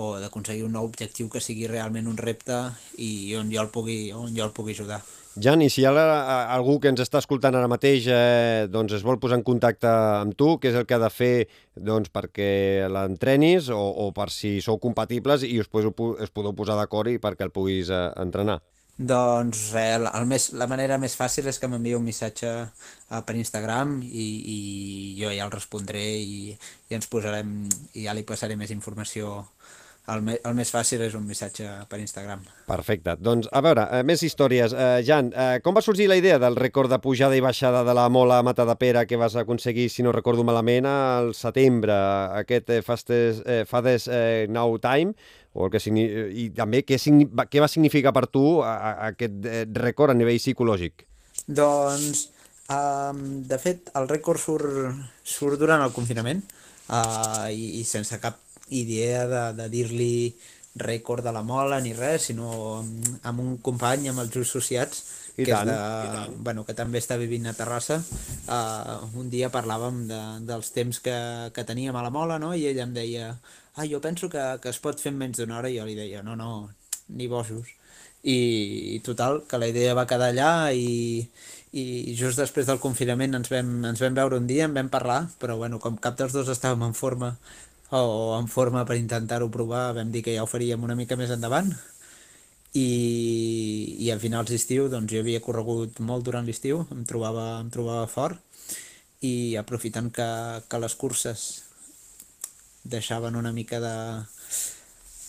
o 0.00 0.10
d'aconseguir 0.22 0.64
un 0.66 0.76
nou 0.78 0.88
objectiu 0.88 1.28
que 1.28 1.42
sigui 1.44 1.68
realment 1.70 2.08
un 2.10 2.18
repte 2.20 2.58
i 2.98 3.36
on 3.38 3.52
jo 3.52 3.62
el 3.64 3.72
pugui, 3.74 4.02
on 4.16 4.32
jo 4.36 4.46
el 4.46 4.54
pugui 4.56 4.76
ajudar. 4.76 5.02
Jan, 5.38 5.62
i 5.62 5.68
si 5.70 5.84
hi 5.84 5.86
ha 5.86 5.92
algú 6.56 6.80
que 6.82 6.90
ens 6.90 7.00
està 7.04 7.20
escoltant 7.22 7.54
ara 7.54 7.68
mateix 7.70 8.08
eh, 8.10 8.66
doncs 8.66 8.96
es 8.96 9.04
vol 9.06 9.20
posar 9.22 9.38
en 9.38 9.44
contacte 9.46 9.86
amb 9.86 10.34
tu, 10.34 10.56
què 10.58 10.72
és 10.72 10.80
el 10.80 10.88
que 10.90 10.96
ha 10.96 11.02
de 11.04 11.10
fer 11.14 11.34
doncs, 11.76 12.10
perquè 12.10 12.88
l'entrenis 12.90 13.70
o, 13.70 13.78
o 13.78 14.10
per 14.16 14.26
si 14.34 14.56
sou 14.64 14.80
compatibles 14.82 15.46
i 15.46 15.54
us, 15.62 15.70
podeu, 15.70 15.94
us 15.94 16.34
podeu 16.34 16.56
posar 16.58 16.74
d'acord 16.80 17.12
i 17.12 17.22
perquè 17.22 17.46
el 17.46 17.54
puguis 17.54 17.94
eh, 17.94 18.08
entrenar? 18.18 18.58
Doncs 19.00 19.70
res, 19.72 20.02
el 20.12 20.26
més, 20.28 20.50
la 20.60 20.66
manera 20.68 20.98
més 21.00 21.14
fàcil 21.16 21.46
és 21.48 21.56
que 21.56 21.68
m'enviï 21.72 21.94
un 21.96 22.04
missatge 22.04 22.50
uh, 22.50 23.20
per 23.24 23.32
Instagram 23.38 23.94
i, 24.04 24.26
i 24.54 24.58
jo 25.16 25.30
ja 25.32 25.46
el 25.46 25.54
respondré 25.54 26.02
i, 26.20 26.50
i 26.90 26.98
ens 26.98 27.08
posarem 27.08 27.54
i 27.94 28.04
ja 28.04 28.12
li 28.12 28.26
passaré 28.28 28.58
més 28.60 28.74
informació 28.74 29.46
el, 30.14 30.22
me, 30.26 30.36
el 30.44 30.56
més 30.58 30.70
fàcil 30.72 31.02
és 31.04 31.14
un 31.18 31.24
missatge 31.26 31.66
per 31.90 32.00
Instagram. 32.02 32.42
Perfecte. 32.68 33.16
Doncs, 33.20 33.48
a 33.52 33.62
veure, 33.64 33.86
eh, 33.96 34.02
més 34.06 34.22
històries. 34.26 34.74
Eh, 34.74 35.02
Jan, 35.06 35.30
eh, 35.34 35.58
com 35.64 35.76
va 35.76 35.82
sorgir 35.84 36.08
la 36.10 36.18
idea 36.20 36.38
del 36.42 36.58
rècord 36.58 36.90
de 36.92 37.00
pujada 37.02 37.36
i 37.36 37.44
baixada 37.44 37.84
de 37.86 37.94
la 37.96 38.08
mola 38.08 38.40
a 38.40 38.74
Pere 38.80 39.06
que 39.06 39.16
vas 39.16 39.36
aconseguir, 39.36 39.88
si 39.90 40.02
no 40.02 40.12
recordo 40.12 40.44
malament, 40.44 40.86
al 40.86 41.34
setembre, 41.34 41.94
aquest 42.40 42.70
eh, 42.70 42.82
Fastest, 42.82 43.46
eh, 43.46 43.64
Fastest 43.66 44.08
eh, 44.10 44.46
Now 44.48 44.78
Time, 44.78 45.14
o 45.52 45.66
el 45.66 45.70
que 45.70 45.80
i 45.90 46.50
també 46.54 46.84
què, 46.86 46.96
què 47.50 47.60
va 47.60 47.68
significar 47.68 48.12
per 48.12 48.26
tu 48.30 48.60
a, 48.62 48.74
a 48.76 49.08
aquest 49.10 49.46
eh, 49.46 49.64
rècord 49.74 50.12
a 50.12 50.14
nivell 50.14 50.38
psicològic? 50.38 51.06
Doncs, 51.46 52.28
um, 52.70 53.42
de 53.48 53.58
fet, 53.58 53.90
el 53.98 54.06
rècord 54.08 54.38
surt, 54.38 54.94
surt 55.24 55.58
durant 55.58 55.82
el 55.82 55.92
confinament 55.92 56.44
uh, 56.90 57.48
i, 57.50 57.80
i 57.80 57.84
sense 57.88 58.18
cap 58.22 58.38
idea 58.70 59.26
de, 59.28 59.44
de 59.58 59.68
dir-li 59.72 60.14
rècord 60.80 61.24
de 61.24 61.32
la 61.34 61.42
mola 61.42 61.80
ni 61.82 61.92
res, 61.96 62.28
sinó 62.30 62.78
amb, 62.78 63.08
amb 63.26 63.42
un 63.42 63.56
company, 63.58 64.08
amb 64.08 64.22
els 64.22 64.30
just 64.30 64.54
associats, 64.54 65.02
I 65.36 65.44
que, 65.44 65.52
tant, 65.52 65.70
és 65.70 66.12
de, 66.14 66.36
bueno, 66.46 66.64
que 66.66 66.76
també 66.78 67.00
està 67.02 67.16
vivint 67.18 67.48
a 67.50 67.54
Terrassa, 67.58 67.98
uh, 68.46 69.00
un 69.18 69.30
dia 69.32 69.50
parlàvem 69.50 70.04
de, 70.10 70.20
dels 70.46 70.70
temps 70.76 71.02
que, 71.02 71.16
que 71.56 71.66
teníem 71.66 71.96
a 71.96 72.04
la 72.06 72.12
mola, 72.14 72.38
no? 72.38 72.52
i 72.54 72.66
ella 72.70 72.86
em 72.86 72.94
deia, 72.94 73.32
ah, 73.74 73.86
jo 73.86 74.00
penso 74.00 74.30
que, 74.30 74.42
que 74.62 74.70
es 74.70 74.78
pot 74.82 75.00
fer 75.00 75.14
en 75.14 75.18
menys 75.18 75.42
d'una 75.42 75.58
hora, 75.58 75.70
i 75.70 75.78
jo 75.80 75.86
li 75.88 75.98
deia, 75.98 76.22
no, 76.22 76.36
no, 76.38 76.70
ni 77.08 77.26
bojos. 77.30 77.74
I, 78.20 78.36
i 78.94 78.98
total, 79.00 79.42
que 79.48 79.58
la 79.58 79.70
idea 79.70 79.96
va 79.96 80.04
quedar 80.06 80.28
allà 80.28 80.52
i, 80.76 81.24
i 81.72 82.12
just 82.18 82.36
després 82.36 82.68
del 82.68 82.80
confinament 82.82 83.38
ens 83.38 83.48
vam, 83.48 83.70
ens 83.88 84.02
vam 84.04 84.18
veure 84.18 84.36
un 84.36 84.46
dia, 84.46 84.66
en 84.68 84.76
vam 84.76 84.90
parlar, 84.92 85.22
però 85.40 85.56
bueno, 85.56 85.80
com 85.80 85.96
cap 85.96 86.18
dels 86.18 86.36
dos 86.36 86.50
estàvem 86.52 86.84
en 86.90 86.96
forma 86.98 87.32
o 87.90 88.36
en 88.38 88.48
forma 88.48 88.84
per 88.86 88.98
intentar-ho 89.00 89.50
provar, 89.50 89.90
vam 89.96 90.10
dir 90.12 90.22
que 90.26 90.34
ja 90.36 90.44
ho 90.44 90.50
faríem 90.50 90.84
una 90.86 90.96
mica 90.98 91.18
més 91.18 91.32
endavant. 91.34 91.72
I, 92.70 93.96
i 93.98 94.10
a 94.14 94.18
finals 94.22 94.52
d'estiu 94.52 94.86
doncs 94.92 95.10
jo 95.10 95.24
havia 95.24 95.40
corregut 95.42 95.98
molt 96.06 96.22
durant 96.26 96.46
l'estiu, 96.46 96.84
em, 96.94 97.02
trobava, 97.02 97.58
em 97.58 97.70
trobava 97.74 98.06
fort 98.06 98.38
i 99.26 99.56
aprofitant 99.58 100.12
que, 100.14 100.28
que 100.70 100.78
les 100.78 100.94
curses 100.94 101.48
deixaven 102.84 103.36
una 103.36 103.52
mica 103.52 103.80
de... 103.82 103.96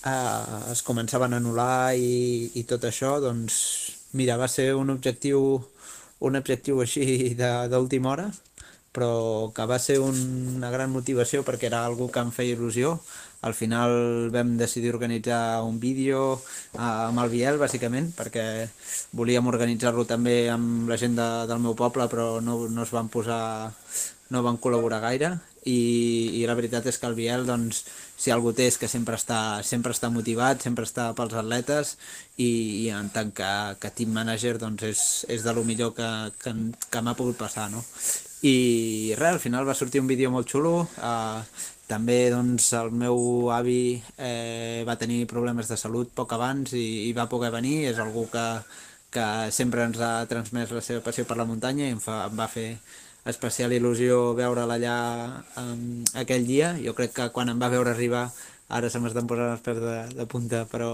Uh, 0.01 0.71
es 0.73 0.81
començaven 0.85 1.33
a 1.33 1.41
anul·lar 1.41 1.97
i, 1.97 2.49
i 2.57 2.63
tot 2.69 2.85
això, 2.85 3.19
doncs 3.21 3.57
mira, 4.17 4.37
va 4.37 4.47
ser 4.49 4.71
un 4.77 4.89
objectiu 4.93 5.61
un 6.21 6.37
objectiu 6.37 6.81
així 6.81 7.33
d'última 7.37 8.13
hora 8.13 8.27
però 8.91 9.51
que 9.55 9.65
va 9.65 9.79
ser 9.79 9.99
una 10.03 10.71
gran 10.73 10.91
motivació 10.91 11.45
perquè 11.47 11.69
era 11.69 11.85
algo 11.85 12.09
que 12.11 12.23
em 12.23 12.31
feia 12.35 12.55
il·lusió. 12.57 12.97
Al 13.41 13.55
final 13.57 14.29
vam 14.33 14.55
decidir 14.59 14.91
organitzar 14.93 15.63
un 15.65 15.79
vídeo 15.81 16.23
eh, 16.37 16.79
amb 16.79 17.23
el 17.23 17.31
Biel, 17.33 17.57
bàsicament, 17.61 18.11
perquè 18.17 18.45
volíem 19.17 19.47
organitzar-lo 19.49 20.05
també 20.05 20.49
amb 20.53 20.89
la 20.91 20.99
gent 21.01 21.15
de, 21.17 21.29
del 21.49 21.63
meu 21.63 21.77
poble, 21.77 22.07
però 22.11 22.35
no, 22.43 22.59
no 22.69 22.83
es 22.85 22.93
van 22.93 23.09
posar, 23.09 23.71
no 24.29 24.43
van 24.45 24.61
col·laborar 24.61 25.01
gaire 25.07 25.35
i, 25.65 26.41
i 26.41 26.45
la 26.49 26.55
veritat 26.57 26.87
és 26.89 26.97
que 26.97 27.09
el 27.09 27.17
Biel, 27.17 27.45
doncs, 27.45 27.83
si 28.17 28.33
algú 28.33 28.53
té 28.53 28.67
és 28.69 28.77
que 28.77 28.89
sempre 28.89 29.17
està, 29.17 29.61
sempre 29.65 29.93
està 29.95 30.09
motivat, 30.13 30.61
sempre 30.65 30.85
està 30.87 31.11
pels 31.17 31.37
atletes 31.37 31.95
i, 32.37 32.49
i 32.85 32.89
en 32.93 33.09
tant 33.13 33.31
que, 33.33 33.51
que 33.81 33.93
team 33.97 34.13
manager 34.17 34.57
doncs 34.61 34.85
és, 34.89 35.05
és 35.29 35.45
de 35.45 35.53
lo 35.57 35.65
millor 35.65 35.95
que, 35.97 36.09
que, 36.41 36.53
que 36.89 37.01
m'ha 37.01 37.17
pogut 37.17 37.37
passar, 37.41 37.69
no? 37.73 37.83
I 38.41 39.13
res, 39.17 39.35
al 39.35 39.43
final 39.43 39.67
va 39.67 39.77
sortir 39.77 40.01
un 40.01 40.09
vídeo 40.09 40.31
molt 40.33 40.49
xulo 40.49 40.87
eh, 40.97 41.41
també 41.91 42.31
doncs, 42.31 42.71
el 42.79 42.93
meu 42.95 43.51
avi 43.51 43.99
eh, 44.17 44.83
va 44.87 44.95
tenir 44.95 45.25
problemes 45.27 45.67
de 45.67 45.77
salut 45.77 46.13
poc 46.15 46.33
abans 46.37 46.71
i, 46.77 46.85
i 47.09 47.11
va 47.17 47.27
poder 47.31 47.51
venir, 47.51 47.81
és 47.91 47.99
algú 47.99 48.25
que, 48.31 48.45
que 49.11 49.25
sempre 49.51 49.83
ens 49.89 49.99
ha 49.99 50.13
transmès 50.31 50.71
la 50.71 50.83
seva 50.85 51.03
passió 51.03 51.25
per 51.27 51.35
la 51.39 51.47
muntanya 51.49 51.89
i 51.89 51.95
em, 51.97 51.99
fa, 51.99 52.23
em 52.29 52.37
va 52.39 52.47
fer 52.51 52.69
especial 53.27 53.75
il·lusió 53.75 54.31
veure'l 54.37 54.71
allà 54.71 54.95
um, 55.61 56.01
aquell 56.23 56.47
dia. 56.47 56.71
Jo 56.81 56.95
crec 56.97 57.13
que 57.17 57.27
quan 57.35 57.51
em 57.51 57.59
va 57.61 57.69
veure 57.73 57.91
arribar, 57.91 58.29
ara 58.69 58.89
se 58.89 59.03
m'estan 59.03 59.27
posant 59.29 59.51
els 59.57 59.65
pèls 59.65 59.83
de, 59.83 59.97
de 60.15 60.27
punta, 60.31 60.63
però, 60.71 60.93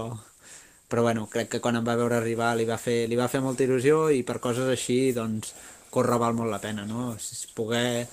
però 0.90 1.06
bueno, 1.06 1.28
crec 1.30 1.54
que 1.54 1.62
quan 1.64 1.78
em 1.78 1.86
va 1.86 1.96
veure 2.00 2.18
arribar 2.18 2.54
li 2.58 2.66
va 2.68 2.76
fer, 2.82 3.04
li 3.08 3.16
va 3.16 3.30
fer 3.30 3.40
molta 3.44 3.64
il·lusió 3.64 4.08
i 4.10 4.24
per 4.26 4.40
coses 4.44 4.68
així, 4.74 5.00
doncs, 5.16 5.54
córrer 5.90 6.18
val 6.20 6.36
molt 6.36 6.52
la 6.52 6.60
pena, 6.62 6.84
no? 6.86 7.14
Poder, 7.56 8.06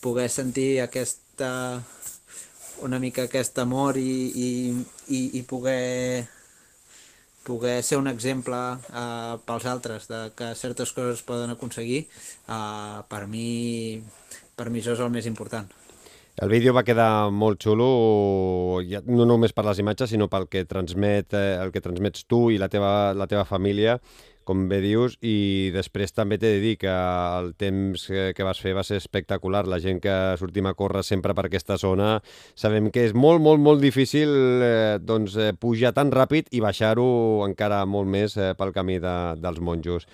poder 0.00 0.28
sentir 0.30 0.80
aquesta 0.82 1.80
una 2.82 2.98
mica 2.98 3.26
aquest 3.28 3.58
amor 3.60 3.98
i, 4.00 4.10
i, 4.34 4.50
i, 5.08 5.20
i 5.38 5.42
poder 5.44 6.28
poder 7.44 7.82
ser 7.82 7.98
un 8.00 8.08
exemple 8.08 8.56
uh, 8.56 9.36
pels 9.44 9.66
altres 9.68 10.08
de 10.08 10.20
que 10.36 10.52
certes 10.56 10.92
coses 10.96 11.20
es 11.20 11.26
poden 11.26 11.52
aconseguir 11.52 12.06
uh, 12.48 13.02
per 13.08 13.26
mi 13.26 14.00
per 14.56 14.70
mi 14.70 14.80
això 14.80 14.96
és 14.96 15.04
el 15.04 15.12
més 15.12 15.28
important 15.28 15.68
el 16.40 16.48
vídeo 16.48 16.72
va 16.72 16.86
quedar 16.86 17.28
molt 17.28 17.60
xulo, 17.60 17.86
no 19.12 19.24
només 19.28 19.52
per 19.52 19.64
les 19.66 19.80
imatges, 19.82 20.08
sinó 20.14 20.24
pel 20.32 20.46
que 20.48 20.62
transmet, 20.64 21.34
eh, 21.36 21.58
el 21.60 21.68
que 21.74 21.82
transmets 21.84 22.24
tu 22.24 22.46
i 22.48 22.56
la 22.56 22.70
teva, 22.72 23.12
la 23.12 23.26
teva 23.28 23.42
família 23.44 23.98
com 24.48 24.66
bé 24.70 24.80
dius, 24.82 25.16
i 25.22 25.70
després 25.74 26.14
també 26.16 26.38
t'he 26.40 26.54
de 26.56 26.60
dir 26.62 26.74
que 26.80 26.90
el 26.90 27.52
temps 27.60 28.06
que 28.08 28.46
vas 28.46 28.60
fer 28.62 28.74
va 28.76 28.84
ser 28.86 28.98
espectacular. 29.00 29.66
La 29.68 29.80
gent 29.82 30.00
que 30.02 30.16
sortim 30.40 30.66
a 30.70 30.74
córrer 30.74 31.04
sempre 31.06 31.34
per 31.36 31.46
aquesta 31.48 31.78
zona 31.80 32.18
sabem 32.58 32.90
que 32.90 33.06
és 33.08 33.14
molt, 33.14 33.42
molt, 33.44 33.62
molt 33.62 33.82
difícil 33.84 34.30
eh, 34.64 34.98
doncs, 35.00 35.36
eh, 35.36 35.52
pujar 35.54 35.94
tan 35.96 36.12
ràpid 36.14 36.50
i 36.54 36.62
baixar-ho 36.64 37.08
encara 37.46 37.84
molt 37.86 38.10
més 38.10 38.36
eh, 38.36 38.52
pel 38.58 38.74
camí 38.76 39.00
de, 39.02 39.16
dels 39.40 39.60
monjos. 39.64 40.08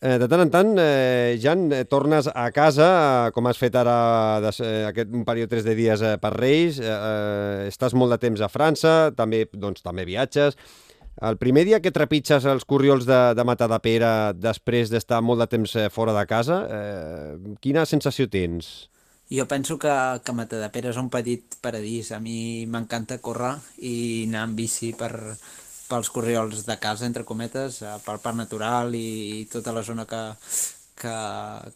Eh, 0.00 0.14
de 0.14 0.28
tant 0.30 0.44
en 0.44 0.50
tant, 0.50 0.68
eh, 0.78 1.34
Jan, 1.42 1.72
eh, 1.72 1.84
tornes 1.84 2.28
a 2.30 2.50
casa, 2.54 2.86
eh, 3.26 3.30
com 3.34 3.48
has 3.50 3.58
fet 3.58 3.74
ara 3.74 4.38
des, 4.40 4.60
eh, 4.60 4.84
aquest, 4.86 5.10
un 5.10 5.24
període 5.24 5.50
de 5.50 5.56
3 5.56 5.64
de 5.64 5.74
dies 5.74 6.02
eh, 6.02 6.16
per 6.22 6.30
Reis, 6.36 6.78
eh, 6.78 7.66
estàs 7.66 7.94
molt 7.98 8.14
de 8.14 8.18
temps 8.22 8.40
a 8.40 8.48
França, 8.48 9.10
també, 9.16 9.48
doncs, 9.52 9.82
també 9.82 10.04
viatges, 10.06 10.54
el 11.20 11.38
primer 11.38 11.64
dia 11.66 11.80
que 11.82 11.94
trepitges 11.94 12.46
els 12.46 12.66
corriols 12.68 13.06
de, 13.08 13.18
de 13.34 13.44
Matadepera 13.46 14.32
després 14.36 14.92
d'estar 14.92 15.20
molt 15.24 15.42
de 15.42 15.48
temps 15.50 15.74
eh, 15.76 15.88
fora 15.90 16.14
de 16.14 16.24
casa, 16.30 16.62
eh, 16.70 17.56
quina 17.64 17.86
sensació 17.86 18.28
tens? 18.30 18.88
Jo 19.28 19.44
penso 19.44 19.76
que, 19.78 19.92
que 20.24 20.32
Matadepera 20.32 20.88
és 20.92 20.98
un 21.00 21.10
petit 21.12 21.58
paradís. 21.60 22.12
A 22.16 22.20
mi 22.22 22.64
m'encanta 22.70 23.18
córrer 23.20 23.56
i 23.84 24.24
anar 24.28 24.46
amb 24.46 24.56
bici 24.56 24.94
per, 24.96 25.12
pels 25.88 26.10
corriols 26.14 26.64
de 26.64 26.78
casa, 26.80 27.06
entre 27.06 27.26
cometes, 27.28 27.82
eh, 27.82 27.94
pel 28.06 28.22
parc 28.24 28.38
natural 28.38 28.94
i, 28.96 29.40
i 29.42 29.46
tota 29.52 29.74
la 29.76 29.84
zona 29.84 30.06
que, 30.08 30.22
que, 31.02 31.14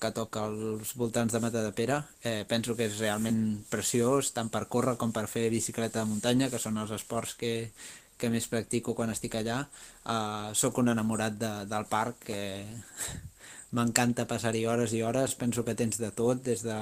que 0.01 0.13
toca 0.17 0.47
als 0.47 0.95
voltants 0.97 1.35
de 1.35 1.43
Matadepera. 1.45 2.03
Eh, 2.23 2.43
penso 2.49 2.77
que 2.79 2.89
és 2.89 3.01
realment 3.01 3.43
preciós, 3.73 4.33
tant 4.37 4.49
per 4.53 4.67
córrer 4.73 4.97
com 5.01 5.13
per 5.13 5.27
fer 5.29 5.49
bicicleta 5.53 6.01
de 6.01 6.11
muntanya, 6.11 6.49
que 6.53 6.61
són 6.63 6.81
els 6.81 6.95
esports 6.97 7.37
que, 7.37 7.73
que 8.23 8.31
més 8.31 8.47
practico 8.51 8.95
quan 8.95 9.11
estic 9.11 9.35
allà. 9.41 9.59
Uh, 10.07 10.55
soc 10.59 10.79
un 10.83 10.93
enamorat 10.95 11.37
de, 11.41 11.53
del 11.71 11.87
parc, 11.91 12.23
que 12.31 12.41
m'encanta 13.77 14.29
passar-hi 14.31 14.65
hores 14.71 14.95
i 14.95 15.03
hores, 15.03 15.37
penso 15.43 15.67
que 15.67 15.77
tens 15.79 15.99
de 15.99 16.13
tot, 16.15 16.43
des 16.47 16.63
de, 16.67 16.81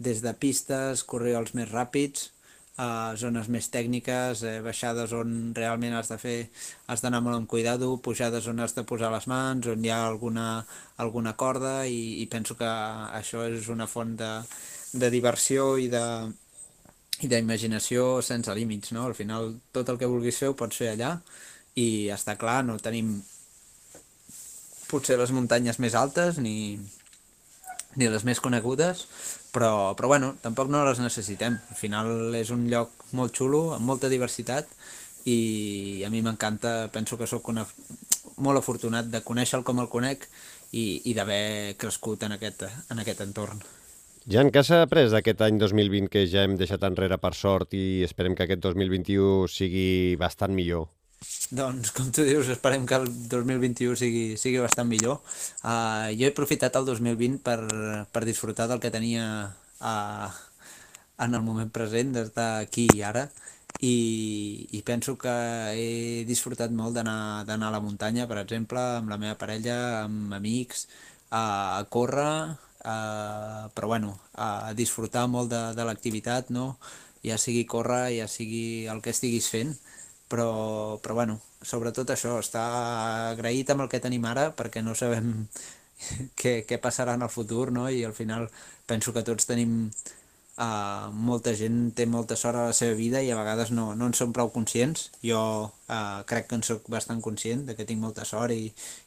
des 0.00 0.24
de 0.24 0.34
pistes, 0.44 1.04
corriols 1.04 1.54
més 1.58 1.70
ràpids, 1.70 2.30
a 2.80 3.14
zones 3.20 3.48
més 3.52 3.66
tècniques, 3.68 4.42
eh, 4.48 4.60
baixades 4.64 5.12
on 5.12 5.52
realment 5.56 5.94
has 5.98 6.08
de 6.08 6.16
fer, 6.22 6.36
has 6.88 7.02
d'anar 7.04 7.20
molt 7.20 7.36
amb 7.36 7.48
cuidado, 7.50 7.90
pujades 8.00 8.46
on 8.48 8.62
has 8.64 8.72
de 8.76 8.86
posar 8.88 9.10
les 9.12 9.26
mans, 9.28 9.68
on 9.68 9.84
hi 9.84 9.90
ha 9.92 9.98
alguna, 10.06 10.46
alguna 11.04 11.34
corda 11.36 11.74
i, 11.86 12.22
i 12.22 12.26
penso 12.32 12.56
que 12.56 12.70
això 13.20 13.44
és 13.50 13.68
una 13.68 13.88
font 13.90 14.14
de, 14.16 14.30
de 15.02 15.10
diversió 15.12 15.74
i 15.76 15.90
de, 15.92 16.04
i 17.20 17.28
d'imaginació 17.28 18.22
sense 18.24 18.54
límits, 18.56 18.94
no? 18.96 19.04
Al 19.06 19.16
final 19.18 19.52
tot 19.76 19.90
el 19.92 19.98
que 20.00 20.08
vulguis 20.08 20.38
fer 20.40 20.50
ho 20.50 20.56
pots 20.56 20.80
fer 20.80 20.94
allà 20.94 21.16
i 21.78 22.08
està 22.14 22.36
clar, 22.40 22.62
no 22.64 22.78
tenim 22.82 23.18
potser 24.90 25.18
les 25.20 25.30
muntanyes 25.30 25.78
més 25.78 25.94
altes 25.94 26.40
ni, 26.42 26.80
ni 27.96 28.08
les 28.10 28.24
més 28.26 28.40
conegudes, 28.42 29.04
però, 29.54 29.94
però 29.98 30.10
bueno, 30.10 30.34
tampoc 30.42 30.70
no 30.70 30.82
les 30.86 31.02
necessitem. 31.02 31.58
Al 31.70 31.78
final 31.78 32.34
és 32.38 32.50
un 32.54 32.66
lloc 32.70 33.06
molt 33.16 33.36
xulo, 33.36 33.70
amb 33.76 33.86
molta 33.86 34.10
diversitat 34.10 34.70
i 35.28 36.02
a 36.06 36.10
mi 36.10 36.22
m'encanta, 36.24 36.88
penso 36.92 37.18
que 37.20 37.28
sóc 37.30 37.52
una, 37.52 37.66
molt 38.40 38.62
afortunat 38.62 39.10
de 39.12 39.22
conèixer-lo 39.26 39.66
com 39.66 39.82
el 39.82 39.90
conec 39.92 40.26
i, 40.72 41.02
i 41.10 41.14
d'haver 41.14 41.76
crescut 41.78 42.24
en 42.26 42.38
aquest, 42.38 42.66
en 42.90 43.02
aquest 43.04 43.22
entorn. 43.26 43.62
Jan, 44.28 44.50
què 44.52 44.60
s'ha 44.60 44.82
après 44.84 45.08
d'aquest 45.08 45.40
any 45.46 45.56
2020 45.56 46.10
que 46.12 46.26
ja 46.28 46.42
hem 46.44 46.58
deixat 46.60 46.82
enrere 46.84 47.16
per 47.20 47.32
sort 47.32 47.72
i 47.72 48.02
esperem 48.04 48.34
que 48.36 48.44
aquest 48.44 48.60
2021 48.66 49.48
sigui 49.48 50.16
bastant 50.20 50.52
millor? 50.52 50.90
Doncs, 51.52 51.92
com 51.96 52.10
tu 52.12 52.24
dius, 52.24 52.48
esperem 52.52 52.84
que 52.88 52.98
el 53.00 53.08
2021 53.32 53.96
sigui, 53.96 54.24
sigui 54.40 54.60
bastant 54.60 54.88
millor. 54.88 55.20
Uh, 55.64 56.12
jo 56.16 56.28
he 56.28 56.32
aprofitat 56.32 56.76
el 56.76 56.86
2020 56.88 57.40
per, 57.44 57.58
per 58.12 58.24
disfrutar 58.28 58.68
del 58.68 58.80
que 58.80 58.92
tenia 58.92 59.24
uh, 59.80 60.28
en 61.20 61.36
el 61.36 61.44
moment 61.44 61.72
present, 61.72 62.12
d'estar 62.16 62.50
aquí 62.60 62.86
i 62.96 63.04
ara, 63.04 63.26
i, 63.80 63.96
i 64.76 64.80
penso 64.84 65.16
que 65.20 65.32
he 65.76 66.24
disfrutat 66.28 66.72
molt 66.76 66.96
d'anar 66.96 67.44
a 67.44 67.72
la 67.72 67.84
muntanya, 67.84 68.28
per 68.28 68.40
exemple, 68.44 68.80
amb 69.00 69.12
la 69.12 69.20
meva 69.20 69.36
parella, 69.40 69.76
amb 70.04 70.36
amics, 70.36 70.88
a 71.32 71.84
córrer, 71.92 72.56
Uh, 72.80 73.68
però 73.76 73.90
bueno, 73.92 74.14
a 74.34 74.72
disfrutar 74.72 75.26
molt 75.28 75.50
de, 75.52 75.60
de 75.76 75.84
l'activitat, 75.84 76.48
no? 76.54 76.76
ja 77.24 77.36
sigui 77.36 77.66
córrer, 77.68 78.16
ja 78.16 78.28
sigui 78.28 78.86
el 78.88 79.02
que 79.04 79.12
estiguis 79.12 79.50
fent, 79.52 79.74
però, 80.30 80.98
però 81.02 81.16
bueno, 81.18 81.40
sobretot 81.60 82.12
això, 82.14 82.38
estar 82.40 82.64
agraït 83.34 83.70
amb 83.70 83.84
el 83.84 83.90
que 83.92 84.00
tenim 84.00 84.24
ara 84.30 84.50
perquè 84.56 84.82
no 84.84 84.96
sabem 84.96 85.34
què, 86.40 86.62
què 86.68 86.80
passarà 86.80 87.18
en 87.18 87.26
el 87.26 87.32
futur 87.32 87.68
no? 87.76 87.88
i 87.90 88.04
al 88.04 88.16
final 88.16 88.48
penso 88.88 89.12
que 89.12 89.26
tots 89.26 89.48
tenim 89.50 89.92
Uh, 90.60 91.08
molta 91.16 91.54
gent 91.56 91.76
té 91.96 92.04
molta 92.04 92.36
sort 92.36 92.58
a 92.58 92.66
la 92.68 92.72
seva 92.76 92.92
vida 92.98 93.22
i 93.24 93.30
a 93.32 93.36
vegades 93.38 93.70
no, 93.72 93.94
no 93.96 94.10
en 94.10 94.16
són 94.18 94.34
prou 94.36 94.50
conscients. 94.52 95.06
Jo 95.24 95.38
uh, 95.70 96.18
crec 96.28 96.50
que 96.50 96.58
en 96.58 96.64
sóc 96.66 96.90
bastant 96.92 97.22
conscient 97.24 97.62
de 97.68 97.76
que 97.78 97.86
tinc 97.88 98.02
molta 98.02 98.26
sort 98.28 98.52
i, 98.52 98.66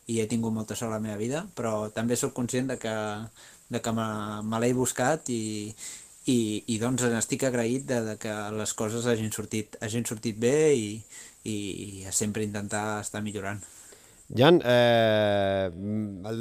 i 0.10 0.18
he 0.18 0.26
tingut 0.32 0.56
molta 0.56 0.74
sort 0.80 0.90
a 0.90 0.96
la 0.96 1.04
meva 1.04 1.20
vida, 1.20 1.44
però 1.54 1.92
també 1.94 2.18
sóc 2.18 2.34
conscient 2.40 2.72
de 2.74 2.80
que, 2.82 2.96
de 3.74 3.82
que 3.84 3.92
me, 3.96 4.08
me 4.48 4.58
l'he 4.62 4.74
buscat 4.78 5.30
i, 5.34 5.44
i, 6.30 6.38
i 6.72 6.80
doncs 6.82 7.04
estic 7.10 7.44
agraït 7.50 7.84
de, 7.90 8.00
de 8.12 8.16
que 8.22 8.34
les 8.58 8.72
coses 8.78 9.08
hagin 9.10 9.32
sortit, 9.36 9.78
hagin 9.84 10.06
sortit 10.08 10.36
bé 10.40 10.58
i, 10.78 10.90
i, 11.44 11.56
sempre 12.12 12.44
intentar 12.48 13.02
estar 13.04 13.22
millorant. 13.26 13.62
Jan, 14.34 14.62
eh, 14.66 15.70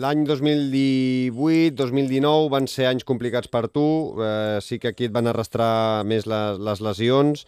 l'any 0.01 0.25
2018-2019 0.29 2.49
van 2.53 2.67
ser 2.71 2.87
anys 2.89 3.05
complicats 3.05 3.49
per 3.53 3.69
tu, 3.69 4.15
eh, 4.23 4.59
sí 4.63 4.79
que 4.79 4.89
aquí 4.93 5.05
et 5.11 5.15
van 5.15 5.27
arrastrar 5.29 6.05
més 6.09 6.27
les, 6.31 6.59
les 6.63 6.81
lesions, 6.81 7.47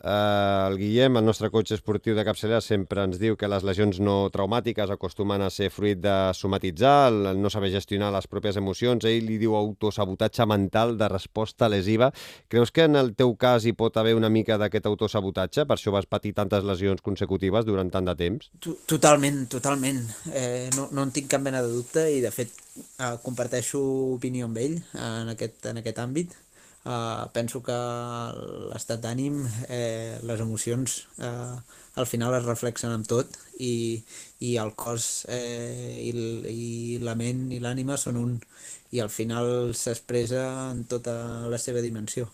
Eh, 0.00 0.68
el 0.70 0.78
Guillem, 0.78 1.16
el 1.18 1.24
nostre 1.26 1.50
cotxe 1.50 1.74
esportiu 1.74 2.14
de 2.14 2.22
capçalera, 2.26 2.60
sempre 2.62 3.02
ens 3.02 3.18
diu 3.18 3.36
que 3.38 3.48
les 3.50 3.64
lesions 3.66 3.98
no 3.98 4.28
traumàtiques 4.34 4.92
acostumen 4.94 5.42
a 5.42 5.50
ser 5.50 5.70
fruit 5.74 5.98
de 5.98 6.14
somatitzar, 6.38 7.10
el 7.10 7.42
no 7.42 7.50
saber 7.50 7.72
gestionar 7.74 8.12
les 8.14 8.30
pròpies 8.30 8.60
emocions. 8.60 9.04
Ell 9.08 9.26
li 9.26 9.40
diu 9.42 9.56
autosabotatge 9.58 10.46
mental 10.46 10.94
de 11.00 11.10
resposta 11.10 11.68
lesiva. 11.68 12.12
Creus 12.46 12.70
que 12.70 12.86
en 12.86 12.94
el 13.00 13.14
teu 13.18 13.34
cas 13.36 13.66
hi 13.66 13.74
pot 13.74 13.98
haver 13.98 14.14
una 14.14 14.30
mica 14.30 14.58
d'aquest 14.58 14.86
autosabotatge? 14.86 15.66
Per 15.66 15.76
això 15.76 15.94
vas 15.94 16.06
patir 16.06 16.34
tantes 16.36 16.64
lesions 16.64 17.02
consecutives 17.02 17.66
durant 17.66 17.90
tant 17.90 18.06
de 18.06 18.14
temps? 18.14 18.52
Totalment, 18.86 19.46
totalment. 19.50 20.04
Eh, 20.32 20.70
no, 20.76 20.88
no 20.92 21.08
en 21.08 21.14
tinc 21.14 21.30
cap 21.32 21.42
mena 21.42 21.62
de 21.64 21.74
dubte 21.74 22.06
i, 22.12 22.22
de 22.22 22.30
fet, 22.30 22.54
eh, 22.78 23.16
comparteixo 23.24 23.82
opinió 24.14 24.46
amb 24.46 24.62
ell 24.62 24.78
en 24.94 25.34
aquest, 25.34 25.66
en 25.72 25.82
aquest 25.82 25.98
àmbit 26.04 26.36
Uh, 26.86 27.26
penso 27.34 27.60
que 27.60 27.76
l'estat 28.70 29.02
d'ànim, 29.02 29.42
eh, 29.68 30.16
les 30.24 30.40
emocions, 30.40 30.94
eh, 31.18 31.56
al 31.98 32.06
final 32.06 32.36
es 32.38 32.46
reflexen 32.46 32.94
amb 32.94 33.06
tot 33.10 33.34
i, 33.58 34.00
i 34.40 34.54
el 34.62 34.70
cos 34.78 35.26
eh, 35.28 35.98
i, 36.06 36.12
i 36.52 36.98
la 37.02 37.16
ment 37.18 37.48
i 37.52 37.58
l'ànima 37.60 37.98
són 37.98 38.20
un 38.20 38.36
i 38.94 39.02
al 39.02 39.10
final 39.12 39.74
s'expressa 39.74 40.44
en 40.70 40.84
tota 40.88 41.14
la 41.50 41.58
seva 41.60 41.82
dimensió. 41.84 42.28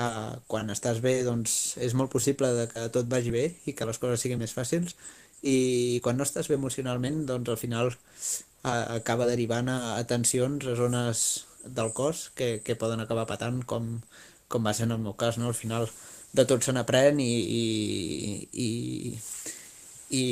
Uh, 0.00 0.38
quan 0.46 0.70
estàs 0.70 1.00
bé 1.02 1.16
doncs 1.26 1.74
és 1.82 1.96
molt 1.98 2.12
possible 2.12 2.46
de 2.54 2.68
que 2.70 2.84
tot 2.94 3.08
vagi 3.10 3.32
bé 3.34 3.42
i 3.66 3.74
que 3.74 3.88
les 3.88 3.98
coses 3.98 4.22
siguin 4.22 4.38
més 4.38 4.54
fàcils 4.54 4.94
i 5.42 5.98
quan 6.04 6.16
no 6.16 6.22
estàs 6.24 6.46
bé 6.48 6.54
emocionalment 6.54 7.24
doncs 7.26 7.50
al 7.50 7.58
final 7.58 7.90
uh, 7.90 8.86
acaba 8.94 9.26
derivant 9.26 9.68
a, 9.68 9.98
a 9.98 10.06
tensions, 10.06 10.64
a 10.70 10.76
zones 10.78 11.24
del 11.64 11.92
cos 11.92 12.30
que, 12.34 12.60
que 12.64 12.76
poden 12.76 13.00
acabar 13.00 13.26
patant 13.28 13.62
com, 13.66 14.00
com 14.48 14.66
va 14.66 14.74
ser 14.74 14.88
en 14.88 14.96
el 14.96 15.04
meu 15.04 15.14
cas, 15.14 15.38
no? 15.38 15.48
Al 15.48 15.58
final 15.58 15.88
de 16.32 16.46
tot 16.46 16.62
se 16.64 16.72
n'aprèn 16.74 17.20
i, 17.22 17.30
i, 17.60 17.64
i, 18.52 18.70
i, 20.10 20.24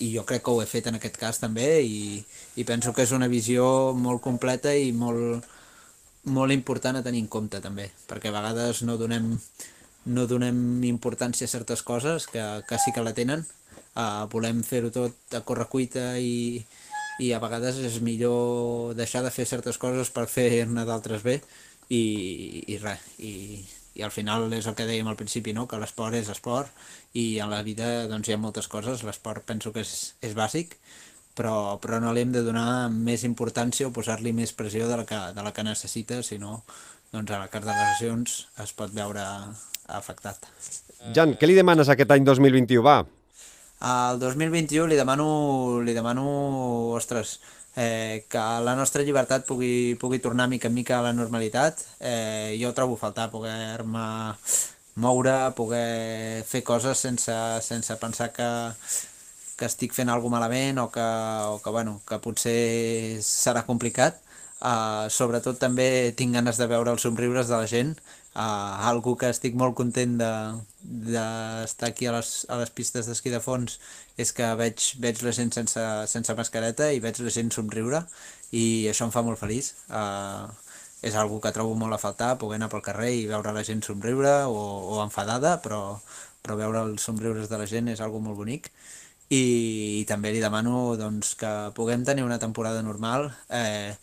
i 0.00 0.10
jo 0.14 0.24
crec 0.28 0.44
que 0.44 0.52
ho 0.52 0.62
he 0.62 0.68
fet 0.68 0.88
en 0.88 0.98
aquest 0.98 1.18
cas 1.20 1.40
també 1.42 1.68
i, 1.84 2.20
i 2.56 2.66
penso 2.68 2.94
que 2.96 3.04
és 3.04 3.12
una 3.16 3.28
visió 3.32 3.92
molt 3.96 4.22
completa 4.24 4.74
i 4.76 4.92
molt, 4.96 5.46
molt 6.24 6.56
important 6.56 6.98
a 6.98 7.04
tenir 7.04 7.24
en 7.24 7.30
compte 7.32 7.60
també, 7.64 7.90
perquè 8.08 8.32
a 8.32 8.36
vegades 8.36 8.82
no 8.88 8.96
donem, 9.00 9.32
no 10.12 10.26
donem 10.28 10.84
importància 10.88 11.48
a 11.48 11.52
certes 11.52 11.82
coses 11.82 12.28
que, 12.28 12.44
que 12.68 12.80
sí 12.80 12.92
que 12.96 13.04
la 13.04 13.16
tenen, 13.16 13.44
uh, 13.96 14.26
volem 14.32 14.64
fer-ho 14.64 14.92
tot 14.94 15.36
a 15.36 15.44
correcuita 15.44 16.14
i, 16.20 16.60
i 17.20 17.32
a 17.36 17.40
vegades 17.42 17.78
és 17.84 18.00
millor 18.04 18.94
deixar 18.98 19.22
de 19.24 19.32
fer 19.34 19.46
certes 19.48 19.78
coses 19.80 20.10
per 20.14 20.26
fer-ne 20.30 20.86
d'altres 20.88 21.24
bé 21.26 21.40
i, 21.90 22.00
i 22.70 22.78
res, 22.80 23.04
i, 23.18 23.60
i 23.98 24.04
al 24.06 24.14
final 24.14 24.48
és 24.56 24.68
el 24.70 24.76
que 24.78 24.86
dèiem 24.88 25.10
al 25.10 25.18
principi, 25.18 25.52
no? 25.56 25.66
que 25.68 25.78
l'esport 25.80 26.16
és 26.16 26.30
esport 26.32 26.72
i 27.18 27.40
en 27.42 27.52
la 27.52 27.62
vida 27.66 28.08
doncs, 28.10 28.28
hi 28.28 28.36
ha 28.36 28.40
moltes 28.40 28.70
coses, 28.70 29.04
l'esport 29.04 29.44
penso 29.46 29.74
que 29.74 29.84
és, 29.84 30.14
és 30.24 30.36
bàsic, 30.38 30.78
però, 31.36 31.76
però 31.82 32.00
no 32.02 32.14
li 32.14 32.24
hem 32.24 32.32
de 32.34 32.44
donar 32.46 32.88
més 32.92 33.24
importància 33.28 33.88
o 33.88 33.94
posar-li 33.94 34.32
més 34.36 34.54
pressió 34.56 34.88
de 34.88 35.02
la 35.02 35.06
que, 35.08 35.20
de 35.36 35.44
la 35.44 35.52
que 35.56 35.66
necessita, 35.66 36.22
sinó 36.26 36.60
doncs, 37.12 37.30
a 37.30 37.42
la 37.42 37.48
cas 37.52 37.64
de 37.66 37.72
les 37.72 37.94
lesions 37.94 38.36
es 38.62 38.74
pot 38.76 38.92
veure 38.94 39.24
afectat. 39.90 40.46
Jan, 41.16 41.34
què 41.34 41.48
li 41.48 41.56
demanes 41.58 41.90
aquest 41.90 42.12
any 42.14 42.26
2021? 42.26 42.84
Va, 42.86 43.00
al 43.80 44.18
2021 44.20 44.86
li 44.86 44.96
demano, 44.96 45.80
li 45.80 45.94
demano 45.96 46.24
ostres, 46.96 47.40
eh, 47.76 48.26
que 48.28 48.38
la 48.38 48.74
nostra 48.76 49.02
llibertat 49.02 49.46
pugui, 49.48 49.96
pugui 50.00 50.20
tornar 50.20 50.48
mica 50.48 50.68
en 50.68 50.74
mica 50.74 50.98
a 50.98 51.02
la 51.02 51.12
normalitat. 51.12 51.80
Eh, 52.00 52.58
jo 52.60 52.72
trobo 52.76 52.96
faltar 52.96 53.30
poder-me 53.30 54.34
moure, 55.00 55.52
poder 55.56 56.44
fer 56.44 56.62
coses 56.62 56.98
sense, 56.98 57.32
sense 57.62 57.96
pensar 57.96 58.32
que, 58.32 58.48
que 59.60 59.68
estic 59.68 59.92
fent 59.92 60.08
alguna 60.08 60.38
malament 60.38 60.80
o 60.80 60.88
que, 60.94 61.04
o 61.52 61.60
que, 61.60 61.70
bueno, 61.74 62.00
que 62.08 62.18
potser 62.24 63.20
serà 63.24 63.66
complicat. 63.68 64.16
Uh, 64.60 65.08
sobretot 65.12 65.56
també 65.60 66.12
tinc 66.16 66.34
ganes 66.36 66.58
de 66.60 66.66
veure 66.68 66.92
els 66.92 67.04
somriures 67.04 67.48
de 67.48 67.56
la 67.56 67.68
gent, 67.68 67.94
uh, 68.34 68.88
algo 68.90 69.14
que 69.20 69.30
estic 69.32 69.56
molt 69.56 69.76
content 69.76 70.18
d'estar 70.20 70.50
de, 70.84 71.70
de 71.80 71.88
aquí 71.88 72.08
a 72.08 72.12
les, 72.16 72.32
a 72.48 72.58
les 72.60 72.72
pistes 72.76 73.08
d'esquí 73.08 73.32
de 73.32 73.40
fons 73.40 73.78
és 74.20 74.32
que 74.36 74.48
veig, 74.60 74.84
veig 75.00 75.22
la 75.24 75.32
gent 75.36 75.52
sense, 75.56 75.86
sense 76.12 76.36
mascareta 76.36 76.90
i 76.92 77.00
veig 77.00 77.22
la 77.24 77.32
gent 77.32 77.52
somriure 77.56 78.02
i 78.52 78.64
això 78.90 79.08
em 79.08 79.14
fa 79.14 79.24
molt 79.24 79.40
feliç. 79.40 79.72
Uh, 79.88 80.48
és 81.00 81.14
algo 81.16 81.40
que 81.40 81.52
trobo 81.56 81.72
molt 81.80 81.96
a 81.96 82.00
faltar, 82.00 82.34
poder 82.40 82.58
anar 82.58 82.68
pel 82.72 82.84
carrer 82.84 83.12
i 83.16 83.28
veure 83.28 83.54
la 83.56 83.64
gent 83.64 83.80
somriure 83.86 84.34
o, 84.44 84.60
o 84.92 85.00
enfadada, 85.04 85.56
però, 85.64 85.96
però 86.44 86.58
veure 86.60 86.82
els 86.84 87.06
somriures 87.08 87.48
de 87.48 87.60
la 87.60 87.68
gent 87.70 87.88
és 87.88 88.02
algo 88.04 88.20
molt 88.20 88.36
bonic. 88.36 88.68
I, 89.30 89.42
i 90.00 90.04
també 90.10 90.32
li 90.34 90.42
demano 90.42 90.96
doncs, 90.98 91.36
que 91.38 91.50
puguem 91.76 92.02
tenir 92.06 92.24
una 92.26 92.40
temporada 92.42 92.82
normal, 92.82 93.28
eh, 93.54 93.94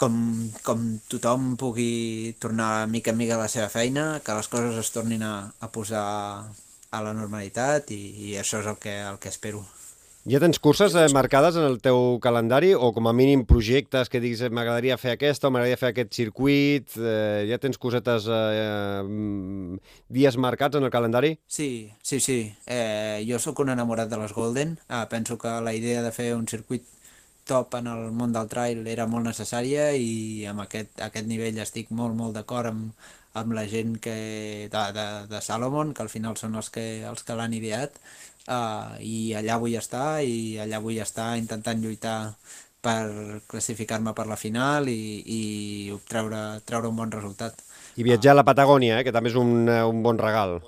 com, 0.00 0.14
com 0.62 0.86
tothom 1.10 1.56
pugui 1.60 2.36
tornar 2.40 2.86
mica 2.88 3.10
en 3.12 3.18
mica 3.18 3.34
a 3.36 3.42
la 3.42 3.50
seva 3.52 3.68
feina, 3.68 4.06
que 4.24 4.36
les 4.38 4.48
coses 4.52 4.78
es 4.80 4.94
tornin 4.94 5.26
a, 5.26 5.34
a 5.60 5.72
posar 5.74 6.06
a 6.90 7.02
la 7.04 7.12
normalitat 7.14 7.90
i, 7.94 8.00
i 8.30 8.38
això 8.40 8.62
és 8.62 8.70
el 8.70 8.78
que, 8.82 8.96
el 9.10 9.18
que 9.22 9.34
espero. 9.34 9.66
Ja 10.28 10.36
tens 10.36 10.58
curses 10.60 10.92
eh, 10.94 11.06
marcades 11.16 11.56
en 11.56 11.64
el 11.64 11.78
teu 11.80 12.18
calendari 12.20 12.74
o 12.76 12.90
com 12.92 13.06
a 13.08 13.12
mínim 13.16 13.46
projectes 13.48 14.10
que 14.12 14.20
diguis 14.20 14.42
eh, 14.44 14.50
m'agradaria 14.52 14.98
fer 15.00 15.14
aquesta 15.14 15.48
o 15.48 15.50
m'agradaria 15.50 15.78
fer 15.80 15.94
aquest 15.94 16.12
circuit? 16.12 16.92
Eh, 17.00 17.46
ja 17.48 17.56
tens 17.62 17.80
cosetes, 17.80 18.26
eh, 18.28 19.00
dies 20.12 20.36
marcats 20.36 20.76
en 20.76 20.84
el 20.84 20.92
calendari? 20.92 21.38
Sí, 21.48 21.88
sí, 22.02 22.20
sí. 22.20 22.38
Eh, 22.66 23.24
jo 23.24 23.40
sóc 23.40 23.64
un 23.64 23.72
enamorat 23.72 24.12
de 24.12 24.18
les 24.20 24.34
Golden. 24.36 24.76
Eh, 24.90 25.06
penso 25.08 25.38
que 25.40 25.54
la 25.64 25.72
idea 25.72 26.02
de 26.04 26.12
fer 26.12 26.34
un 26.36 26.44
circuit 26.46 26.84
top 27.48 27.80
en 27.80 27.88
el 27.88 28.10
món 28.12 28.36
del 28.36 28.52
trail 28.52 28.84
era 28.86 29.08
molt 29.08 29.24
necessària 29.24 29.88
i 29.96 30.44
amb 30.46 30.66
aquest, 30.66 31.00
aquest 31.00 31.26
nivell 31.32 31.64
estic 31.64 31.88
molt, 31.88 32.12
molt 32.14 32.36
d'acord 32.36 32.68
amb, 32.74 33.08
amb 33.38 33.54
la 33.54 33.66
gent 33.70 33.98
que, 34.02 34.16
de, 34.72 34.84
de, 34.96 35.06
de 35.30 35.40
Salomon, 35.44 35.94
que 35.94 36.02
al 36.02 36.10
final 36.12 36.36
són 36.40 36.56
els 36.58 36.70
que, 36.74 37.04
els 37.06 37.22
que 37.26 37.36
l'han 37.38 37.54
ideat, 37.54 37.94
uh, 38.48 38.96
i 38.98 39.32
allà 39.38 39.58
vull 39.62 39.76
estar, 39.78 40.22
i 40.26 40.58
allà 40.62 40.80
vull 40.82 40.98
estar 41.02 41.36
intentant 41.38 41.82
lluitar 41.82 42.34
per 42.80 43.42
classificar-me 43.50 44.14
per 44.16 44.26
la 44.26 44.38
final 44.40 44.88
i, 44.88 45.20
i 45.20 45.40
treure, 46.08 46.60
treure 46.64 46.88
un 46.88 46.96
bon 46.96 47.12
resultat. 47.12 47.60
I 48.00 48.06
viatjar 48.06 48.32
a 48.32 48.40
la 48.40 48.46
Patagònia, 48.48 48.98
eh, 49.00 49.04
que 49.04 49.12
també 49.12 49.30
és 49.30 49.36
un, 49.36 49.68
un 49.68 50.02
bon 50.02 50.18
regal. 50.18 50.58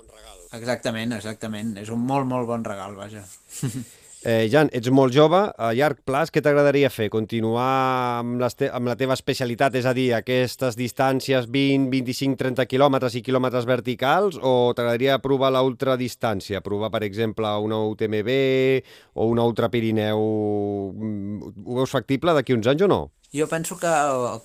Exactament, 0.53 1.15
exactament. 1.17 1.73
És 1.81 1.89
un 1.89 2.03
molt, 2.05 2.29
molt 2.29 2.47
bon 2.47 2.63
regal, 2.67 2.95
vaja. 2.99 3.25
Eh, 4.23 4.47
Jan, 4.47 4.69
ets 4.71 4.87
molt 4.87 5.11
jove, 5.11 5.39
a 5.51 5.69
llarg 5.75 5.97
plaç, 6.07 6.29
què 6.31 6.39
t'agradaria 6.39 6.87
fer? 6.87 7.09
Continuar 7.11 8.21
amb, 8.21 8.37
les 8.39 8.55
te 8.55 8.69
amb 8.71 8.87
la 8.87 8.95
teva 8.95 9.17
especialitat, 9.17 9.75
és 9.75 9.83
a 9.83 9.91
dir, 9.97 10.05
aquestes 10.15 10.77
distàncies 10.79 11.49
20, 11.51 11.89
25, 11.91 12.37
30 12.39 12.63
quilòmetres 12.71 13.17
i 13.19 13.23
quilòmetres 13.25 13.67
verticals, 13.67 14.37
o 14.39 14.71
t'agradaria 14.77 15.19
provar 15.19 15.51
l'ultradistància? 15.51 16.63
Provar, 16.63 16.87
per 16.93 17.03
exemple, 17.03 17.51
una 17.67 17.81
UTMB 17.83 18.31
o 19.19 19.27
una 19.27 19.43
Ultra 19.43 19.67
Pirineu? 19.73 20.23
Mm, 20.95 21.51
ho 21.67 21.81
veus 21.81 21.91
factible 21.91 22.31
d'aquí 22.31 22.55
uns 22.55 22.71
anys 22.71 22.87
o 22.87 22.91
no? 22.95 23.01
Jo 23.33 23.47
penso 23.49 23.77
que, 23.79 23.89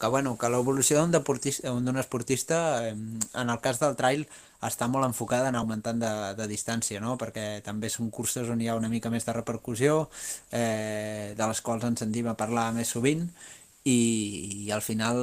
que, 0.00 0.06
bueno, 0.08 0.38
que 0.40 0.48
l'evolució 0.48 1.02
d'un 1.04 1.98
esportista, 2.00 2.58
en 2.88 3.50
el 3.50 3.60
cas 3.60 3.80
del 3.82 3.96
trail, 4.00 4.24
està 4.64 4.88
molt 4.88 5.06
enfocada 5.06 5.50
en 5.52 5.58
augmentant 5.60 6.00
de, 6.00 6.12
de 6.38 6.46
distància, 6.50 7.00
no? 7.04 7.18
perquè 7.20 7.60
també 7.66 7.90
són 7.92 8.08
curses 8.10 8.48
on 8.48 8.62
hi 8.64 8.70
ha 8.70 8.78
una 8.80 8.88
mica 8.88 9.12
més 9.12 9.28
de 9.28 9.36
repercussió, 9.36 10.08
eh, 10.50 11.34
de 11.36 11.50
les 11.52 11.60
quals 11.60 11.84
ens 11.84 12.00
sentim 12.04 12.32
a 12.32 12.36
parlar 12.40 12.70
més 12.74 12.90
sovint, 12.96 13.28
i, 13.84 13.98
i 14.66 14.70
al 14.72 14.82
final 14.82 15.20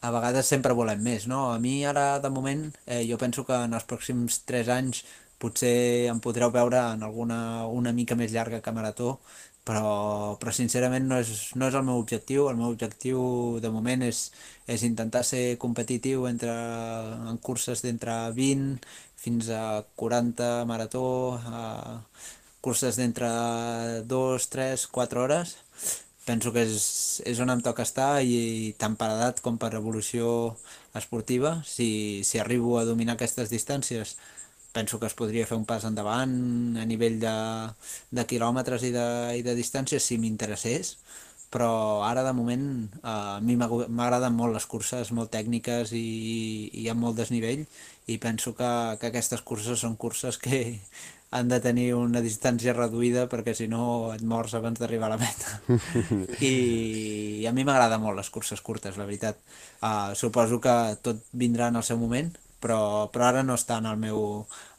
a 0.00 0.10
vegades 0.10 0.48
sempre 0.48 0.72
volem 0.76 1.02
més. 1.04 1.26
No? 1.28 1.50
A 1.52 1.58
mi 1.60 1.84
ara, 1.86 2.18
de 2.24 2.30
moment, 2.32 2.70
eh, 2.86 3.04
jo 3.08 3.18
penso 3.20 3.44
que 3.44 3.56
en 3.68 3.76
els 3.76 3.86
pròxims 3.88 4.42
3 4.48 4.72
anys 4.80 5.04
potser 5.40 6.08
em 6.12 6.20
podreu 6.20 6.50
veure 6.52 6.80
en 6.94 7.02
alguna 7.06 7.66
una 7.66 7.92
mica 7.96 8.16
més 8.16 8.32
llarga 8.32 8.60
que 8.64 8.74
marató 8.76 9.14
però, 9.64 10.36
però 10.40 10.52
sincerament 10.54 11.06
no 11.08 11.18
és, 11.20 11.30
no 11.60 11.68
és 11.68 11.76
el 11.78 11.84
meu 11.86 12.00
objectiu. 12.00 12.48
El 12.50 12.58
meu 12.60 12.72
objectiu 12.72 13.22
de 13.62 13.70
moment 13.72 14.02
és, 14.06 14.24
és 14.66 14.84
intentar 14.88 15.22
ser 15.26 15.58
competitiu 15.62 16.26
entre, 16.30 16.54
en 17.30 17.38
curses 17.48 17.84
d'entre 17.84 18.16
20 18.36 18.78
fins 19.20 19.50
a 19.52 19.82
40 20.00 20.52
marató, 20.70 21.06
a 21.44 22.00
curses 22.60 22.96
d'entre 22.96 23.28
2, 24.08 24.48
3, 24.54 24.86
4 24.86 25.22
hores. 25.24 25.56
Penso 26.26 26.52
que 26.54 26.62
és, 26.68 27.20
és 27.26 27.40
on 27.42 27.50
em 27.50 27.62
toca 27.64 27.84
estar 27.86 28.20
i 28.22 28.74
tant 28.78 28.96
per 29.00 29.08
edat 29.16 29.40
com 29.44 29.56
per 29.58 29.72
evolució 29.78 30.56
esportiva. 30.94 31.56
Si, 31.66 32.22
si 32.24 32.38
arribo 32.38 32.78
a 32.78 32.84
dominar 32.88 33.16
aquestes 33.16 33.50
distàncies 33.52 34.16
penso 34.72 35.00
que 35.00 35.08
es 35.10 35.16
podria 35.18 35.46
fer 35.46 35.58
un 35.58 35.66
pas 35.68 35.84
endavant 35.88 36.34
a 36.78 36.86
nivell 36.86 37.18
de, 37.22 37.36
de 38.14 38.26
quilòmetres 38.30 38.86
i 38.86 38.92
de, 38.94 39.08
i 39.40 39.42
de 39.46 39.56
distàncies 39.58 40.06
si 40.06 40.18
m'interessés, 40.22 40.96
però 41.50 42.02
ara 42.06 42.22
de 42.22 42.32
moment 42.32 42.66
a 43.02 43.40
mi 43.42 43.56
m'agraden 43.58 44.36
molt 44.38 44.54
les 44.54 44.66
curses, 44.70 45.10
molt 45.10 45.32
tècniques 45.34 45.90
i, 45.98 46.70
i 46.78 46.86
amb 46.92 47.02
molt 47.02 47.18
desnivell 47.18 47.64
i 48.06 48.18
penso 48.22 48.54
que, 48.54 48.70
que 49.00 49.10
aquestes 49.10 49.42
curses 49.42 49.82
són 49.82 49.96
curses 49.98 50.38
que 50.38 50.60
han 51.36 51.50
de 51.50 51.60
tenir 51.62 51.92
una 51.94 52.22
distància 52.22 52.74
reduïda 52.74 53.26
perquè 53.30 53.54
si 53.54 53.68
no 53.70 54.12
et 54.14 54.22
mors 54.26 54.54
abans 54.58 54.78
d'arribar 54.78 55.10
a 55.10 55.14
la 55.14 55.18
meta. 55.20 55.58
I, 56.50 56.54
I 57.42 57.46
a 57.46 57.52
mi 57.54 57.66
m'agrada 57.66 58.00
molt 58.02 58.18
les 58.18 58.30
curses 58.34 58.62
curtes, 58.66 58.98
la 58.98 59.06
veritat. 59.06 59.38
Uh, 59.78 60.10
suposo 60.18 60.58
que 60.62 60.74
tot 61.06 61.22
vindrà 61.30 61.70
en 61.70 61.78
el 61.78 61.86
seu 61.86 62.00
moment, 62.02 62.32
però, 62.62 63.08
però 63.12 63.28
ara 63.30 63.42
no 63.46 63.56
està 63.58 63.78
en 63.82 63.88
el 63.90 63.98
meu, 64.04 64.20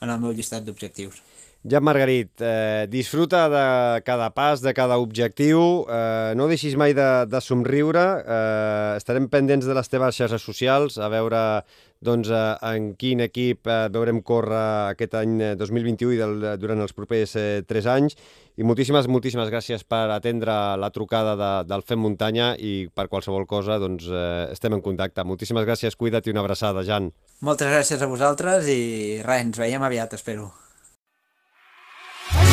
en 0.02 0.14
el 0.14 0.20
meu 0.24 0.34
llistat 0.38 0.66
d'objectius. 0.68 1.22
Ja, 1.64 1.78
Margarit, 1.80 2.42
eh, 2.42 2.88
disfruta 2.90 3.48
de 3.48 4.02
cada 4.02 4.32
pas, 4.34 4.62
de 4.62 4.74
cada 4.74 4.98
objectiu, 4.98 5.86
eh, 5.86 6.34
no 6.36 6.48
deixis 6.50 6.74
mai 6.74 6.96
de, 6.98 7.28
de 7.30 7.38
somriure, 7.38 8.02
eh, 8.26 8.98
estarem 8.98 9.28
pendents 9.30 9.68
de 9.70 9.76
les 9.78 9.88
teves 9.88 10.18
xarxes 10.18 10.42
socials, 10.42 10.98
a 10.98 11.08
veure 11.14 11.62
doncs, 12.02 12.32
eh, 12.34 12.58
en 12.66 12.96
quin 12.98 13.22
equip 13.22 13.70
eh, 13.70 13.90
veurem 13.94 14.24
córrer 14.26 14.64
aquest 14.96 15.14
any 15.20 15.36
2021 15.60 16.16
i 16.16 16.18
del, 16.18 16.48
durant 16.58 16.82
els 16.82 16.98
propers 16.98 17.36
eh, 17.38 17.62
tres 17.62 17.86
anys. 17.86 18.18
I 18.58 18.66
moltíssimes, 18.66 19.06
moltíssimes 19.06 19.54
gràcies 19.54 19.86
per 19.86 20.10
atendre 20.10 20.58
la 20.82 20.90
trucada 20.90 21.38
de, 21.38 21.52
del 21.70 21.86
Fem 21.86 22.02
Muntanya 22.02 22.56
i 22.58 22.90
per 22.90 23.06
qualsevol 23.06 23.46
cosa 23.46 23.78
doncs, 23.78 24.10
eh, 24.10 24.50
estem 24.50 24.74
en 24.74 24.82
contacte. 24.82 25.22
Moltíssimes 25.22 25.70
gràcies, 25.70 25.94
cuida't 25.94 26.26
i 26.26 26.34
una 26.34 26.42
abraçada, 26.42 26.82
Jan. 26.82 27.14
Moltes 27.46 27.70
gràcies 27.70 28.02
a 28.02 28.10
vosaltres 28.10 28.66
i 28.66 29.22
res, 29.22 29.46
ens 29.46 29.62
veiem 29.62 29.86
aviat, 29.86 30.18
espero. 30.18 30.50